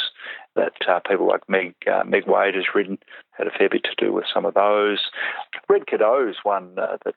that 0.56 0.74
uh, 0.88 1.00
people 1.08 1.28
like 1.28 1.42
Meg 1.50 1.76
Meg 2.06 2.28
Wade 2.28 2.56
has 2.56 2.66
ridden 2.74 2.98
had 3.32 3.48
a 3.48 3.52
fair 3.52 3.70
bit 3.70 3.84
to 3.84 4.06
do 4.06 4.14
with 4.14 4.26
some 4.34 4.46
of 4.46 4.54
those. 4.54 5.00
Red 5.70 5.88
Cadeaux 5.88 6.28
is 6.30 6.38
one 6.44 6.76
that 6.76 7.16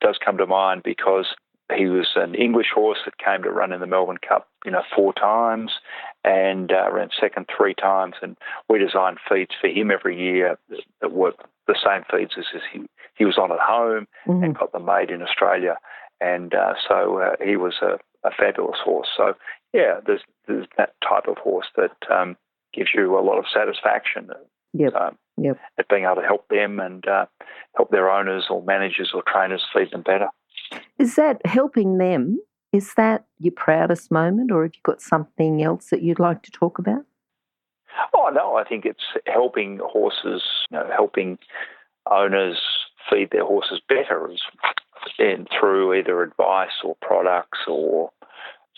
does 0.00 0.18
come 0.24 0.36
to 0.38 0.46
mind 0.46 0.82
because 0.82 1.34
he 1.76 1.86
was 1.86 2.08
an 2.16 2.34
English 2.34 2.68
horse 2.74 2.98
that 3.04 3.18
came 3.18 3.42
to 3.42 3.50
run 3.50 3.72
in 3.72 3.80
the 3.80 3.86
Melbourne 3.86 4.18
Cup, 4.26 4.48
you 4.64 4.70
know, 4.70 4.82
four 4.94 5.12
times 5.12 5.72
and 6.24 6.72
uh, 6.72 6.90
ran 6.90 7.10
second 7.18 7.46
three 7.54 7.74
times. 7.74 8.14
And 8.22 8.36
we 8.68 8.78
designed 8.78 9.18
feeds 9.28 9.52
for 9.60 9.68
him 9.68 9.90
every 9.90 10.18
year 10.18 10.58
that 11.00 11.12
were 11.12 11.32
the 11.66 11.76
same 11.84 12.04
feeds 12.10 12.32
as 12.38 12.62
he, 12.72 12.80
he 13.16 13.24
was 13.24 13.36
on 13.36 13.52
at 13.52 13.60
home 13.60 14.06
mm-hmm. 14.26 14.42
and 14.42 14.58
got 14.58 14.72
them 14.72 14.86
made 14.86 15.10
in 15.10 15.22
Australia. 15.22 15.76
And 16.20 16.54
uh, 16.54 16.74
so 16.88 17.18
uh, 17.18 17.44
he 17.44 17.56
was 17.56 17.74
a, 17.82 17.98
a, 18.26 18.30
fabulous 18.36 18.78
horse. 18.82 19.08
So, 19.16 19.34
yeah, 19.72 20.00
there's, 20.04 20.22
there's 20.48 20.66
that 20.78 20.94
type 21.06 21.28
of 21.28 21.36
horse 21.36 21.66
that 21.76 21.96
um, 22.10 22.36
gives 22.72 22.90
you 22.94 23.16
a 23.16 23.20
lot 23.20 23.38
of 23.38 23.44
satisfaction. 23.52 24.30
Yep. 24.72 24.94
Um, 24.94 25.18
yep. 25.36 25.58
At 25.78 25.88
being 25.88 26.04
able 26.04 26.16
to 26.16 26.26
help 26.26 26.48
them 26.48 26.80
and 26.80 27.06
uh, 27.06 27.26
help 27.76 27.90
their 27.90 28.10
owners 28.10 28.46
or 28.50 28.62
managers 28.62 29.12
or 29.14 29.22
trainers 29.22 29.64
feed 29.72 29.90
them 29.92 30.02
better. 30.02 30.28
Is 30.98 31.16
that 31.16 31.44
helping 31.44 31.98
them? 31.98 32.40
Is 32.72 32.94
that 32.96 33.24
your 33.38 33.52
proudest 33.52 34.10
moment, 34.10 34.50
or 34.50 34.62
have 34.64 34.74
you 34.74 34.80
got 34.82 35.00
something 35.00 35.62
else 35.62 35.90
that 35.90 36.02
you'd 36.02 36.18
like 36.18 36.42
to 36.42 36.50
talk 36.50 36.78
about? 36.78 37.04
Oh 38.14 38.30
no, 38.32 38.56
I 38.56 38.64
think 38.64 38.84
it's 38.84 39.04
helping 39.26 39.80
horses, 39.82 40.42
you 40.70 40.78
know, 40.78 40.88
helping 40.94 41.38
owners 42.10 42.60
feed 43.10 43.30
their 43.30 43.44
horses 43.44 43.80
better, 43.88 44.30
and 45.18 45.48
through 45.58 45.94
either 45.94 46.22
advice 46.22 46.82
or 46.84 46.96
products 47.00 47.60
or 47.66 48.10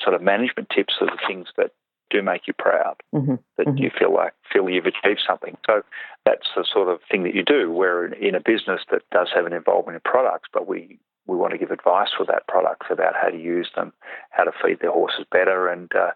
sort 0.02 0.14
of 0.14 0.22
management 0.22 0.68
tips 0.74 0.94
are 1.00 1.06
the 1.06 1.18
things 1.26 1.48
that 1.56 1.72
do 2.10 2.22
make 2.22 2.46
you 2.46 2.52
proud, 2.52 2.96
mm-hmm. 3.14 3.36
that 3.56 3.66
mm-hmm. 3.66 3.76
you 3.76 3.90
feel 3.96 4.12
like 4.12 4.34
feel 4.52 4.68
you've 4.68 4.86
achieved 4.86 5.22
something. 5.26 5.56
So 5.66 5.82
that's 6.24 6.48
the 6.56 6.64
sort 6.70 6.88
of 6.88 7.00
thing 7.10 7.22
that 7.24 7.34
you 7.34 7.44
do. 7.44 7.70
We're 7.70 8.06
in 8.06 8.34
a 8.34 8.40
business 8.40 8.82
that 8.90 9.02
does 9.12 9.28
have 9.34 9.46
an 9.46 9.52
involvement 9.52 9.96
in 9.96 10.10
products, 10.10 10.48
but 10.52 10.66
we 10.66 10.98
we 11.26 11.36
want 11.36 11.52
to 11.52 11.58
give 11.58 11.70
advice 11.70 12.08
for 12.16 12.24
that 12.26 12.46
products 12.48 12.86
about 12.90 13.14
how 13.20 13.28
to 13.28 13.38
use 13.38 13.68
them, 13.76 13.92
how 14.30 14.44
to 14.44 14.52
feed 14.62 14.80
their 14.80 14.90
horses 14.90 15.24
better, 15.30 15.68
and 15.68 15.90
uh, 15.94 16.10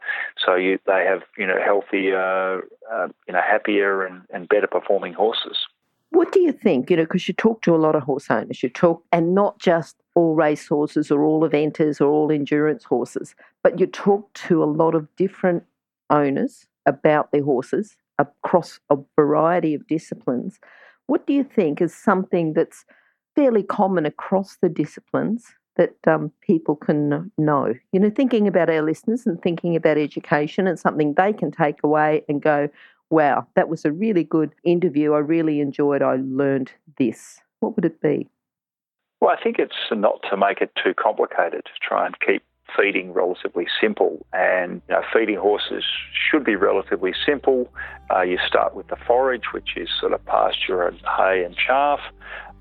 so 0.45 0.55
you, 0.55 0.79
they 0.87 1.05
have 1.05 1.23
you 1.39 1.47
know 1.47 1.59
healthier, 1.65 2.63
uh, 2.93 3.09
you 3.27 3.33
know 3.35 3.41
happier 3.41 4.05
and, 4.05 4.23
and 4.31 4.49
better 4.49 4.67
performing 4.67 5.13
horses. 5.13 5.59
What 6.11 6.31
do 6.31 6.41
you 6.41 6.53
think? 6.53 6.91
You 6.91 6.97
know, 6.97 7.05
because 7.05 7.27
you 7.27 7.35
talk 7.35 7.63
to 7.63 7.75
a 7.75 7.77
lot 7.77 7.97
of 7.97 8.05
horse 8.05 8.31
owners, 8.31 8.63
you 8.63 8.69
talk, 8.69 9.03
and 9.11 9.35
not 9.35 9.59
just 9.59 9.97
all 10.15 10.35
race 10.35 10.69
horses 10.69 11.11
or 11.11 11.25
all 11.25 11.49
eventers 11.49 12.01
or 12.01 12.07
all 12.07 12.31
endurance 12.31 12.85
horses, 12.85 13.35
but 13.63 13.81
you 13.81 13.87
talk 13.87 14.33
to 14.35 14.63
a 14.63 14.67
lot 14.67 14.95
of 14.95 15.09
different 15.17 15.65
owners 16.11 16.67
about 16.87 17.33
their 17.33 17.43
horses 17.43 17.97
across 18.19 18.79
a 18.91 18.97
variety 19.17 19.75
of 19.75 19.87
disciplines. 19.89 20.61
What 21.07 21.27
do 21.27 21.33
you 21.33 21.45
think 21.45 21.81
is 21.81 21.95
something 21.95 22.53
that's 22.53 22.85
fairly 23.35 23.63
common 23.63 24.07
across 24.07 24.57
the 24.57 24.69
disciplines 24.69 25.55
that 25.77 25.97
um, 26.07 26.31
people 26.41 26.77
can 26.77 27.31
know. 27.37 27.75
You 27.93 28.01
know, 28.01 28.11
thinking 28.11 28.47
about 28.47 28.71
our 28.71 28.83
listeners 28.83 29.27
and 29.27 29.41
thinking 29.43 29.75
about 29.75 29.99
education 29.99 30.67
and 30.67 30.79
something 30.79 31.15
they 31.15 31.33
can 31.33 31.51
take 31.51 31.83
away 31.83 32.25
and 32.29 32.41
go, 32.41 32.69
wow, 33.11 33.47
that 33.55 33.69
was 33.69 33.85
a 33.85 33.93
really 33.93 34.25
good 34.25 34.55
interview. 34.65 35.13
I 35.15 35.19
really 35.19 35.61
enjoyed. 35.61 36.03
I 36.03 36.17
learned 36.17 36.73
this. 36.99 37.41
What 37.61 37.77
would 37.77 37.85
it 37.85 38.01
be? 38.01 38.29
Well, 39.21 39.35
I 39.37 39.43
think 39.43 39.59
it's 39.59 39.75
not 39.91 40.21
to 40.31 40.37
make 40.37 40.61
it 40.61 40.71
too 40.83 40.95
complicated 40.95 41.65
to 41.65 41.71
try 41.81 42.07
and 42.07 42.15
keep 42.21 42.43
feeding 42.77 43.13
relatively 43.13 43.67
simple. 43.81 44.27
And 44.33 44.83
you 44.89 44.95
know, 44.95 45.03
feeding 45.13 45.37
horses 45.37 45.85
should 46.13 46.45
be 46.45 46.57
relatively 46.57 47.13
simple. 47.27 47.73
Uh, 48.15 48.23
you 48.23 48.39
start 48.47 48.75
with 48.75 48.89
the 48.89 48.97
forage, 49.07 49.53
which 49.53 49.77
is 49.77 49.89
sort 50.01 50.13
of 50.13 50.25
pasture 50.27 50.87
and 50.87 50.99
hay 51.17 51.45
and 51.45 51.57
chaff 51.57 52.01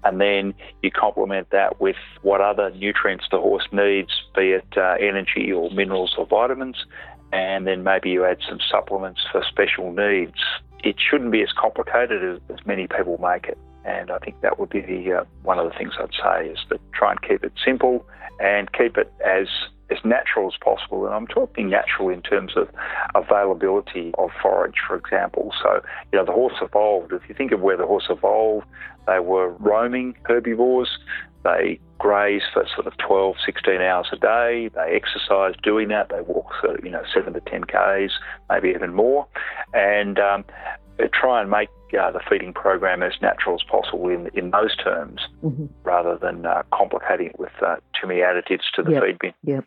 and 0.03 0.19
then 0.19 0.53
you 0.81 0.91
complement 0.91 1.50
that 1.51 1.79
with 1.79 1.95
what 2.22 2.41
other 2.41 2.72
nutrients 2.72 3.25
the 3.31 3.39
horse 3.39 3.67
needs, 3.72 4.12
be 4.36 4.51
it 4.51 4.65
uh, 4.77 4.95
energy 5.00 5.51
or 5.51 5.69
minerals 5.72 6.15
or 6.17 6.25
vitamins, 6.25 6.86
and 7.31 7.65
then 7.65 7.83
maybe 7.83 8.10
you 8.10 8.25
add 8.25 8.38
some 8.48 8.60
supplements 8.69 9.22
for 9.31 9.43
special 9.48 9.91
needs. 9.91 10.39
It 10.83 10.98
shouldn't 11.00 11.31
be 11.31 11.41
as 11.41 11.51
complicated 11.51 12.24
as, 12.24 12.39
as 12.57 12.65
many 12.65 12.88
people 12.88 13.17
make 13.17 13.45
it. 13.45 13.57
And 13.86 14.12
I 14.12 14.19
think 14.19 14.39
that 14.41 14.60
would 14.60 14.69
be 14.69 14.81
the, 14.81 15.13
uh, 15.13 15.24
one 15.43 15.60
of 15.60 15.69
the 15.69 15.77
things 15.77 15.93
I'd 16.00 16.10
say 16.13 16.50
is 16.50 16.60
that 16.69 16.79
try 16.93 17.12
and 17.12 17.22
keep 17.22 17.43
it 17.43 17.53
simple 17.63 18.05
and 18.39 18.72
keep 18.72 18.98
it 18.98 19.12
as 19.25 19.48
as 19.93 20.03
natural 20.03 20.47
as 20.47 20.57
possible. 20.62 21.05
And 21.05 21.13
I'm 21.13 21.27
talking 21.27 21.69
natural 21.69 22.09
in 22.09 22.21
terms 22.21 22.53
of 22.55 22.69
availability 23.15 24.12
of 24.17 24.29
forage, 24.41 24.75
for 24.85 24.95
example. 24.95 25.53
So, 25.62 25.81
you 26.12 26.19
know, 26.19 26.25
the 26.25 26.31
horse 26.31 26.55
evolved. 26.62 27.13
If 27.13 27.21
you 27.29 27.35
think 27.35 27.51
of 27.51 27.62
where 27.62 27.77
the 27.77 27.85
horse 27.85 28.07
evolved, 28.09 28.65
they 29.07 29.19
were 29.19 29.50
roaming 29.59 30.15
herbivores. 30.23 30.97
They 31.43 31.79
graze 32.00 32.43
for 32.53 32.65
sort 32.73 32.88
of 32.88 32.97
12, 32.97 33.35
16 33.45 33.81
hours 33.81 34.07
a 34.12 34.17
day. 34.17 34.69
They 34.73 34.95
exercise 34.95 35.55
doing 35.62 35.89
that. 35.89 36.09
They 36.09 36.21
walk, 36.21 36.51
sort 36.62 36.79
of, 36.79 36.85
you 36.85 36.91
know, 36.91 37.03
seven 37.13 37.33
to 37.33 37.41
10 37.41 37.65
Ks, 37.65 38.13
maybe 38.50 38.69
even 38.69 38.93
more. 38.93 39.27
And 39.73 40.19
um, 40.19 40.45
try 41.12 41.41
and 41.41 41.50
make 41.50 41.69
uh, 42.00 42.12
the 42.12 42.19
feeding 42.29 42.53
program 42.53 43.03
as 43.03 43.13
natural 43.21 43.55
as 43.55 43.63
possible 43.63 44.09
in, 44.09 44.29
in 44.33 44.51
those 44.51 44.75
terms 44.75 45.21
mm-hmm. 45.43 45.65
rather 45.83 46.17
than 46.17 46.45
uh, 46.45 46.63
complicating 46.73 47.27
it 47.27 47.39
with 47.39 47.51
uh, 47.65 47.75
too 48.00 48.07
many 48.07 48.21
additives 48.21 48.63
to 48.75 48.81
the 48.83 48.91
yep. 48.91 49.03
feed 49.03 49.19
bin. 49.19 49.33
Yep. 49.43 49.65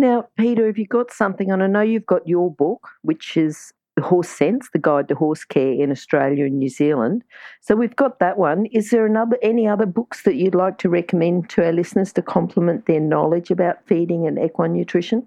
Now, 0.00 0.26
Peter, 0.38 0.64
have 0.64 0.78
you 0.78 0.86
got 0.86 1.12
something? 1.12 1.50
And 1.50 1.62
I 1.62 1.66
know 1.66 1.82
you've 1.82 2.06
got 2.06 2.26
your 2.26 2.50
book, 2.50 2.88
which 3.02 3.36
is 3.36 3.70
Horse 4.00 4.30
Sense, 4.30 4.70
the 4.72 4.78
Guide 4.78 5.08
to 5.08 5.14
Horse 5.14 5.44
Care 5.44 5.74
in 5.74 5.90
Australia 5.90 6.46
and 6.46 6.58
New 6.58 6.70
Zealand. 6.70 7.22
So 7.60 7.76
we've 7.76 7.94
got 7.96 8.18
that 8.18 8.38
one. 8.38 8.64
Is 8.72 8.88
there 8.88 9.04
another 9.04 9.36
any 9.42 9.68
other 9.68 9.84
books 9.84 10.22
that 10.22 10.36
you'd 10.36 10.54
like 10.54 10.78
to 10.78 10.88
recommend 10.88 11.50
to 11.50 11.66
our 11.66 11.72
listeners 11.72 12.14
to 12.14 12.22
complement 12.22 12.86
their 12.86 12.98
knowledge 12.98 13.50
about 13.50 13.84
feeding 13.84 14.26
and 14.26 14.38
equine 14.38 14.72
nutrition? 14.72 15.26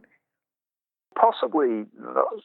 Possibly 1.16 1.86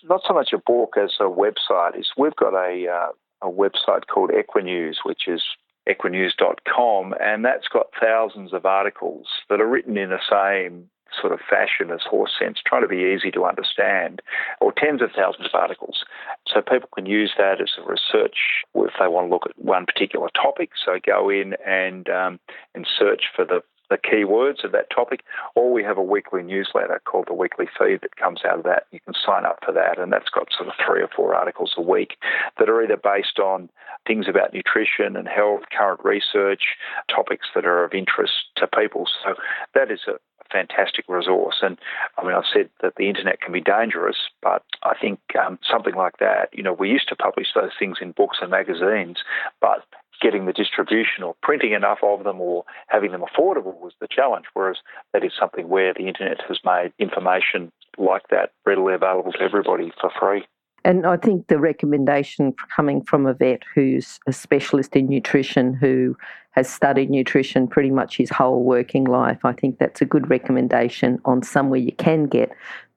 not 0.04 0.20
so 0.28 0.34
much 0.34 0.52
a 0.52 0.58
book 0.58 0.96
as 1.02 1.14
a 1.20 1.30
website. 1.30 1.98
Is 1.98 2.10
we've 2.18 2.36
got 2.36 2.52
a 2.52 2.88
uh, 2.88 3.48
a 3.48 3.50
website 3.50 4.06
called 4.06 4.32
Equinews, 4.32 4.96
which 5.02 5.28
is 5.28 5.42
equinews.com, 5.88 7.14
and 7.22 7.42
that's 7.42 7.68
got 7.68 7.86
thousands 7.98 8.52
of 8.52 8.66
articles 8.66 9.26
that 9.48 9.62
are 9.62 9.66
written 9.66 9.96
in 9.96 10.10
the 10.10 10.20
same 10.28 10.90
sort 11.20 11.32
of 11.32 11.40
fashion 11.40 11.90
as 11.90 12.00
horse 12.02 12.32
sense, 12.38 12.58
trying 12.66 12.82
to 12.82 12.88
be 12.88 13.14
easy 13.14 13.30
to 13.32 13.44
understand, 13.44 14.22
or 14.60 14.72
tens 14.72 15.02
of 15.02 15.10
thousands 15.14 15.46
of 15.46 15.54
articles. 15.54 16.04
So 16.46 16.60
people 16.60 16.88
can 16.94 17.06
use 17.06 17.32
that 17.38 17.60
as 17.60 17.70
a 17.78 17.82
research 17.82 18.36
if 18.74 18.92
they 18.98 19.08
want 19.08 19.28
to 19.28 19.32
look 19.32 19.46
at 19.46 19.58
one 19.58 19.86
particular 19.86 20.28
topic. 20.34 20.70
So 20.84 20.98
go 21.04 21.28
in 21.28 21.54
and 21.66 22.08
um, 22.08 22.40
and 22.74 22.86
search 22.98 23.24
for 23.34 23.44
the 23.44 23.62
the 23.90 23.98
key 23.98 24.24
words 24.24 24.64
of 24.64 24.72
that 24.72 24.90
topic, 24.90 25.22
or 25.54 25.72
we 25.72 25.82
have 25.82 25.96
a 25.96 26.02
weekly 26.02 26.42
newsletter 26.42 27.00
called 27.04 27.26
the 27.26 27.34
Weekly 27.34 27.66
Feed 27.78 28.00
that 28.02 28.16
comes 28.16 28.40
out 28.44 28.58
of 28.58 28.64
that. 28.64 28.84
You 28.90 29.00
can 29.00 29.14
sign 29.14 29.44
up 29.46 29.58
for 29.64 29.72
that, 29.72 29.98
and 29.98 30.12
that's 30.12 30.28
got 30.28 30.48
sort 30.52 30.68
of 30.68 30.74
three 30.84 31.02
or 31.02 31.08
four 31.08 31.34
articles 31.34 31.74
a 31.76 31.82
week 31.82 32.16
that 32.58 32.68
are 32.68 32.82
either 32.82 32.96
based 32.98 33.38
on 33.38 33.70
things 34.06 34.26
about 34.28 34.52
nutrition 34.52 35.16
and 35.16 35.28
health, 35.28 35.62
current 35.76 36.00
research, 36.04 36.76
topics 37.08 37.46
that 37.54 37.64
are 37.64 37.84
of 37.84 37.94
interest 37.94 38.32
to 38.56 38.66
people. 38.66 39.06
So 39.24 39.34
that 39.74 39.90
is 39.90 40.00
a, 40.06 40.18
fantastic 40.50 41.04
resource. 41.08 41.56
And 41.62 41.78
I 42.16 42.24
mean, 42.24 42.34
I've 42.34 42.44
said 42.52 42.70
that 42.82 42.94
the 42.96 43.08
internet 43.08 43.40
can 43.40 43.52
be 43.52 43.60
dangerous, 43.60 44.16
but 44.42 44.64
I 44.82 44.94
think 45.00 45.20
um, 45.38 45.58
something 45.68 45.94
like 45.94 46.18
that, 46.18 46.50
you 46.52 46.62
know, 46.62 46.72
we 46.72 46.90
used 46.90 47.08
to 47.08 47.16
publish 47.16 47.48
those 47.54 47.72
things 47.78 47.98
in 48.00 48.12
books 48.12 48.38
and 48.40 48.50
magazines, 48.50 49.18
but 49.60 49.84
getting 50.20 50.46
the 50.46 50.52
distribution 50.52 51.22
or 51.22 51.34
printing 51.42 51.72
enough 51.72 51.98
of 52.02 52.24
them 52.24 52.40
or 52.40 52.64
having 52.88 53.12
them 53.12 53.22
affordable 53.22 53.78
was 53.80 53.92
the 54.00 54.08
challenge. 54.10 54.46
Whereas 54.54 54.78
that 55.12 55.24
is 55.24 55.32
something 55.38 55.68
where 55.68 55.94
the 55.94 56.08
internet 56.08 56.38
has 56.48 56.58
made 56.64 56.92
information 56.98 57.70
like 57.96 58.28
that 58.30 58.52
readily 58.66 58.94
available 58.94 59.32
to 59.32 59.40
everybody 59.40 59.92
for 60.00 60.10
free. 60.18 60.44
And 60.84 61.06
I 61.06 61.16
think 61.16 61.48
the 61.48 61.58
recommendation 61.58 62.54
coming 62.74 63.02
from 63.02 63.26
a 63.26 63.34
vet 63.34 63.62
who's 63.74 64.20
a 64.26 64.32
specialist 64.32 64.94
in 64.96 65.08
nutrition, 65.08 65.74
who 65.74 66.16
has 66.52 66.68
studied 66.68 67.10
nutrition 67.10 67.68
pretty 67.68 67.90
much 67.90 68.16
his 68.16 68.30
whole 68.30 68.62
working 68.62 69.04
life, 69.04 69.44
I 69.44 69.52
think 69.52 69.78
that's 69.78 70.00
a 70.00 70.06
good 70.06 70.30
recommendation 70.30 71.20
on 71.24 71.42
somewhere 71.42 71.80
you 71.80 71.92
can 71.92 72.26
get 72.26 72.50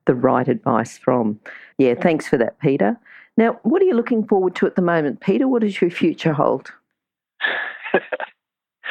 the 0.05 0.15
right 0.15 0.47
advice 0.47 0.97
from. 0.97 1.39
Yeah, 1.77 1.95
thanks 1.95 2.27
for 2.27 2.37
that, 2.37 2.59
Peter. 2.59 2.97
Now, 3.37 3.59
what 3.63 3.81
are 3.81 3.85
you 3.85 3.93
looking 3.93 4.27
forward 4.27 4.55
to 4.55 4.67
at 4.67 4.75
the 4.75 4.81
moment, 4.81 5.21
Peter? 5.21 5.47
What 5.47 5.61
does 5.61 5.81
your 5.81 5.91
future 5.91 6.33
hold? 6.33 6.71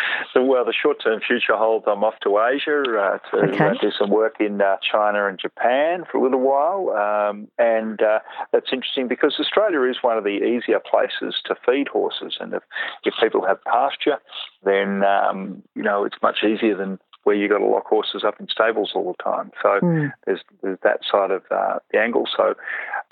so, 0.33 0.45
well, 0.45 0.65
the 0.65 0.73
short 0.73 1.03
term 1.03 1.21
future 1.27 1.57
holds 1.57 1.87
I'm 1.89 2.05
off 2.05 2.15
to 2.23 2.39
Asia 2.39 2.83
uh, 2.83 3.19
to 3.31 3.37
uh, 3.37 3.55
okay. 3.55 3.65
uh, 3.67 3.75
do 3.81 3.91
some 3.99 4.11
work 4.11 4.37
in 4.41 4.61
uh, 4.61 4.77
China 4.83 5.27
and 5.27 5.39
Japan 5.39 6.05
for 6.11 6.19
a 6.19 6.23
little 6.23 6.41
while. 6.41 6.91
Um, 6.91 7.49
and 7.59 8.01
uh, 8.03 8.21
that's 8.53 8.73
interesting 8.73 9.09
because 9.09 9.37
Australia 9.39 9.83
is 9.89 9.99
one 10.03 10.19
of 10.19 10.25
the 10.25 10.41
easier 10.45 10.81
places 10.81 11.41
to 11.47 11.55
feed 11.67 11.89
horses. 11.89 12.37
And 12.41 12.55
if, 12.55 12.63
if 13.05 13.15
people 13.21 13.47
have 13.47 13.63
pasture, 13.65 14.19
then, 14.65 15.03
um, 15.05 15.63
you 15.75 15.83
know, 15.83 16.05
it's 16.05 16.19
much 16.23 16.39
easier 16.45 16.77
than 16.77 16.99
where 17.25 17.37
you've 17.37 17.51
got 17.51 17.59
to 17.59 17.67
lock 17.67 17.87
horses 17.87 18.25
up 18.25 18.41
in 18.41 18.49
stables 18.49 18.93
all 18.95 19.15
the 19.17 19.23
time. 19.23 19.51
So 19.63 19.81
mm. 19.83 20.13
there's, 20.27 20.41
there's 20.63 20.79
that 20.83 21.01
side 21.11 21.31
of 21.31 21.43
uh, 21.51 21.79
the 21.93 21.99
angle. 21.99 22.25
So 22.37 22.55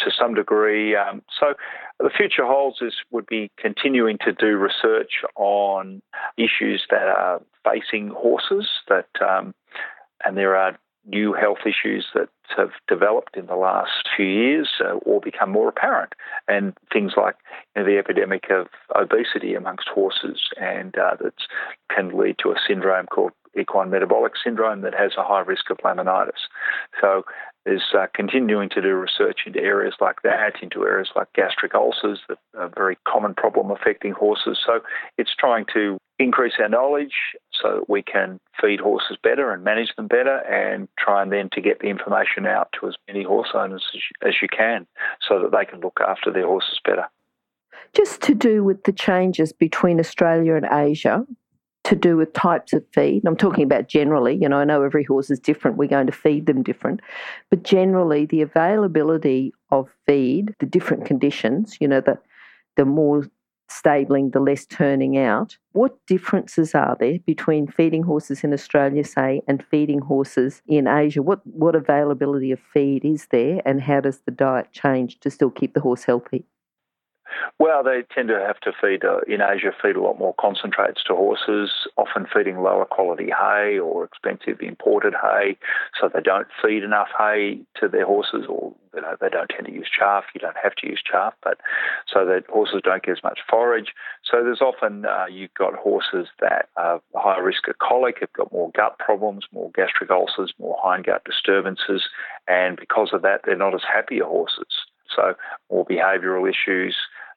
to 0.01 0.11
some 0.11 0.35
degree, 0.35 0.97
um, 0.97 1.23
so 1.39 1.55
the 2.01 2.11
future 2.11 2.47
holds 2.47 2.81
is 2.81 2.95
would 3.11 3.27
be 3.27 3.51
continuing 3.59 4.19
to 4.25 4.33
do 4.33 4.57
research 4.57 5.23
on 5.37 6.01
issues 6.37 6.87
that 6.91 7.09
are 7.09 7.43
facing 7.65 8.09
horses 8.09 8.69
that, 8.89 9.09
um, 9.21 9.55
and 10.25 10.37
there 10.37 10.57
are 10.57 10.79
new 11.07 11.33
health 11.33 11.59
issues 11.65 12.07
that 12.15 12.29
have 12.57 12.71
developed 12.87 13.37
in 13.37 13.47
the 13.47 13.57
last 13.57 14.09
few 14.15 14.27
years 14.27 14.69
uh, 14.81 14.95
or 15.07 15.21
become 15.21 15.51
more 15.51 15.69
apparent, 15.69 16.13
and 16.47 16.75
things 16.93 17.13
like 17.17 17.37
you 17.75 17.83
know, 17.83 17.89
the 17.89 17.99
epidemic 17.99 18.45
of 18.51 18.67
obesity 18.95 19.55
amongst 19.55 19.89
horses, 19.89 20.41
and 20.61 20.97
uh, 20.99 21.17
that 21.21 21.35
can 21.95 22.17
lead 22.17 22.37
to 22.39 22.51
a 22.51 22.57
syndrome 22.67 23.07
called 23.07 23.33
equine 23.59 23.91
metabolic 23.91 24.33
syndrome 24.43 24.83
that 24.83 24.95
has 24.95 25.13
a 25.19 25.23
high 25.23 25.41
risk 25.41 25.71
of 25.71 25.79
laminitis. 25.79 26.49
So 27.01 27.25
is 27.67 27.83
uh, 27.95 28.07
continuing 28.15 28.69
to 28.71 28.81
do 28.81 28.95
research 28.95 29.41
into 29.47 29.61
areas 29.61 29.95
like 30.01 30.23
that, 30.23 30.55
into 30.63 30.85
areas 30.85 31.11
like 31.15 31.33
gastric 31.35 31.75
ulcers, 31.75 32.21
that 32.29 32.39
are 32.55 32.65
a 32.65 32.69
very 32.69 32.97
common 33.07 33.35
problem 33.35 33.71
affecting 33.71 34.13
horses. 34.13 34.59
So 34.65 34.81
it's 35.19 35.35
trying 35.39 35.67
to 35.75 35.99
increase 36.19 36.55
our 36.59 36.69
knowledge 36.69 37.15
so 37.53 37.77
that 37.77 37.91
we 37.91 38.03
can 38.03 38.41
feed 38.61 38.81
horses 38.81 39.17
better 39.23 39.53
and 39.53 39.63
manage 39.63 39.95
them 39.97 40.09
better 40.09 40.39
and 40.39 40.89
try 40.99 41.23
and 41.23 41.31
then 41.31 41.49
to 41.53 41.61
get 41.61 41.81
the 41.81 41.89
information 41.89 42.47
out 42.47 42.69
to 42.81 42.89
as 42.89 42.95
many 43.07 43.23
horse 43.23 43.51
owners 43.55 43.85
as 44.27 44.35
you 44.41 44.49
can 44.49 44.87
so 45.27 45.39
that 45.41 45.53
they 45.53 45.65
can 45.65 45.81
look 45.81 45.99
after 46.07 46.33
their 46.33 46.47
horses 46.47 46.81
better. 46.85 47.05
Just 47.93 48.21
to 48.23 48.35
do 48.35 48.65
with 48.65 48.85
the 48.85 48.93
changes 48.93 49.53
between 49.53 50.01
Australia 50.01 50.55
and 50.55 50.67
Asia, 50.71 51.27
to 51.85 51.97
do 51.97 52.17
with 52.17 52.33
types 52.33 52.73
of 52.73 52.85
feed. 52.93 53.23
I'm 53.27 53.37
talking 53.37 53.65
about 53.65 53.89
generally, 53.89 54.37
you 54.37 54.49
know, 54.49 54.59
I 54.59 54.65
know 54.65 54.83
every 54.83 55.05
horse 55.05 55.31
is 55.31 55.41
different, 55.41 55.77
we're 55.77 55.89
going 55.89 56.07
to 56.07 56.13
feed 56.13 56.47
them 56.47 56.63
different, 56.63 57.01
but 57.51 57.63
generally 57.63 58.27
the 58.27 58.43
availability 58.43 59.53
of 59.71 59.89
feed, 60.07 60.55
the 60.59 60.67
different 60.67 61.07
conditions, 61.07 61.79
you 61.81 61.89
know, 61.89 62.01
the, 62.01 62.19
the 62.77 62.85
more 62.85 63.27
stabling, 63.71 64.31
the 64.31 64.41
less 64.41 64.67
turning 64.67 65.19
out. 65.19 65.57
What 65.73 65.99
differences 66.07 66.75
are 66.75 66.97
there 66.99 67.19
between 67.27 67.67
feeding 67.67 68.03
horses 68.03 68.43
in 68.43 68.53
Australia, 68.53 69.05
say, 69.05 69.43
and 69.47 69.65
feeding 69.71 70.01
horses 70.01 70.63
in 70.67 70.87
Asia? 70.87 71.23
What, 71.23 71.47
what 71.47 71.75
availability 71.75 72.51
of 72.51 72.61
feed 72.73 73.05
is 73.05 73.29
there, 73.31 73.61
and 73.65 73.81
how 73.81 74.01
does 74.01 74.21
the 74.21 74.31
diet 74.31 74.73
change 74.73 75.21
to 75.21 75.31
still 75.31 75.51
keep 75.51 75.75
the 75.75 75.81
horse 75.81 76.05
healthy? 76.05 76.45
Well, 77.59 77.83
they 77.83 78.03
tend 78.15 78.29
to 78.29 78.39
have 78.39 78.61
to 78.61 78.73
feed 78.81 79.05
uh, 79.05 79.21
in 79.27 79.41
Asia, 79.41 79.73
feed 79.83 79.97
a 79.97 80.01
lot 80.01 80.19
more 80.19 80.35
concentrates 80.39 81.03
to 81.05 81.15
horses, 81.15 81.71
often 81.97 82.27
feeding 82.33 82.63
lower 82.63 82.85
quality 82.85 83.31
hay 83.31 83.79
or 83.79 84.05
expensive 84.05 84.61
imported 84.61 85.15
hay. 85.21 85.57
So 86.01 86.09
they 86.13 86.21
don't 86.21 86.49
feed 86.63 86.83
enough 86.83 87.09
hay 87.17 87.61
to 87.81 87.89
their 87.89 88.07
horses, 88.07 88.47
or 88.49 88.73
you 88.95 89.03
know, 89.03 89.17
they 89.21 89.29
don't 89.29 89.49
tend 89.49 89.67
to 89.67 89.73
use 89.73 89.89
chaff. 89.89 90.25
You 90.35 90.41
don't 90.41 90.57
have 90.63 90.75
to 90.77 90.89
use 90.89 91.03
chaff, 91.05 91.35
but 91.43 91.59
so 92.13 92.25
that 92.25 92.45
horses 92.49 92.81
don't 92.85 93.03
get 93.03 93.19
as 93.19 93.23
much 93.23 93.41
forage. 93.49 93.93
So 94.25 94.43
there's 94.43 94.61
often 94.61 95.05
uh, 95.05 95.27
you've 95.31 95.55
got 95.55 95.75
horses 95.75 96.29
that 96.41 96.69
are 96.77 97.01
higher 97.15 97.45
risk 97.45 97.69
of 97.69 97.79
colic, 97.79 98.19
have 98.21 98.33
got 98.33 98.53
more 98.53 98.71
gut 98.75 98.99
problems, 98.99 99.45
more 99.53 99.71
gastric 99.75 100.11
ulcers, 100.11 100.53
more 100.59 100.79
hindgut 100.85 101.25
disturbances, 101.25 102.09
and 102.47 102.77
because 102.77 103.11
of 103.13 103.23
that, 103.23 103.43
they're 103.45 103.57
not 103.57 103.75
as 103.75 103.83
happy 103.83 104.19
horses. 104.19 104.87
So 105.15 105.35
more 105.71 105.87
behavioural 105.87 106.49
issues. 106.49 106.97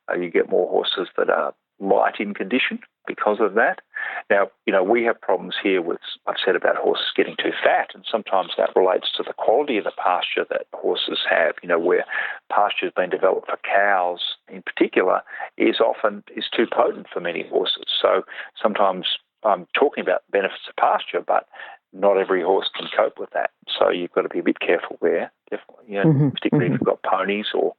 Uh, 0.10 0.15
you 0.15 0.29
get 0.29 0.49
more 0.49 0.69
horses 0.69 1.07
that 1.17 1.29
are 1.29 1.53
light 1.79 2.19
in 2.19 2.34
condition 2.34 2.79
because 3.07 3.38
of 3.39 3.55
that. 3.55 3.81
Now, 4.29 4.51
you 4.65 4.73
know, 4.73 4.84
we 4.84 5.03
have 5.03 5.19
problems 5.19 5.55
here 5.62 5.81
with, 5.81 5.99
I've 6.27 6.36
said 6.43 6.55
about 6.55 6.75
horses 6.75 7.07
getting 7.15 7.36
too 7.38 7.51
fat, 7.63 7.89
and 7.93 8.05
sometimes 8.10 8.51
that 8.57 8.69
relates 8.75 9.07
to 9.17 9.23
the 9.23 9.34
quality 9.34 9.77
of 9.77 9.86
the 9.86 9.91
pasture 9.97 10.45
that 10.49 10.67
horses 10.73 11.19
have, 11.29 11.55
you 11.63 11.69
know, 11.69 11.79
where 11.79 12.05
pasture 12.51 12.86
has 12.86 12.93
been 12.95 13.10
developed 13.10 13.49
for 13.49 13.57
cows 13.63 14.36
in 14.47 14.62
particular 14.62 15.21
is 15.57 15.79
often 15.79 16.23
is 16.36 16.45
too 16.55 16.67
potent 16.71 17.07
for 17.12 17.19
many 17.19 17.47
horses. 17.49 17.86
So 18.01 18.23
sometimes 18.62 19.17
I'm 19.43 19.67
talking 19.73 20.03
about 20.03 20.21
benefits 20.31 20.69
of 20.69 20.75
pasture, 20.75 21.21
but 21.25 21.47
not 21.93 22.17
every 22.17 22.41
horse 22.41 22.69
can 22.75 22.88
cope 22.95 23.19
with 23.19 23.30
that. 23.32 23.51
So 23.77 23.89
you've 23.89 24.12
got 24.12 24.21
to 24.21 24.30
be 24.30 24.39
a 24.39 24.43
bit 24.43 24.60
careful 24.60 24.97
there, 25.01 25.32
definitely, 25.49 25.86
you 25.88 25.95
know, 25.95 26.10
mm-hmm. 26.10 26.30
particularly 26.30 26.69
mm-hmm. 26.69 26.75
if 26.75 26.82
you've 26.82 26.88
got 26.88 27.04
ponies 27.04 27.47
or 27.54 27.73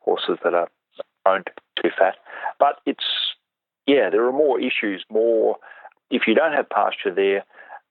horses 0.00 0.38
that 0.42 0.54
are 0.54 0.68
prone 1.24 1.44
to 1.44 1.52
too 1.82 1.90
fat. 1.98 2.16
But 2.58 2.80
it's, 2.86 3.04
yeah, 3.86 4.10
there 4.10 4.24
are 4.26 4.32
more 4.32 4.60
issues, 4.60 5.04
more, 5.10 5.56
if 6.10 6.22
you 6.26 6.34
don't 6.34 6.52
have 6.52 6.68
pasture 6.68 7.14
there, 7.14 7.44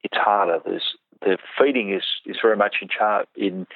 it's 0.03 0.17
harder. 0.17 0.59
There's, 0.65 0.95
the 1.21 1.37
feeding 1.57 1.93
is, 1.93 2.03
is 2.25 2.37
very 2.41 2.57
much 2.57 2.77
in 2.81 2.87
charge, 2.87 3.27
in, 3.35 3.67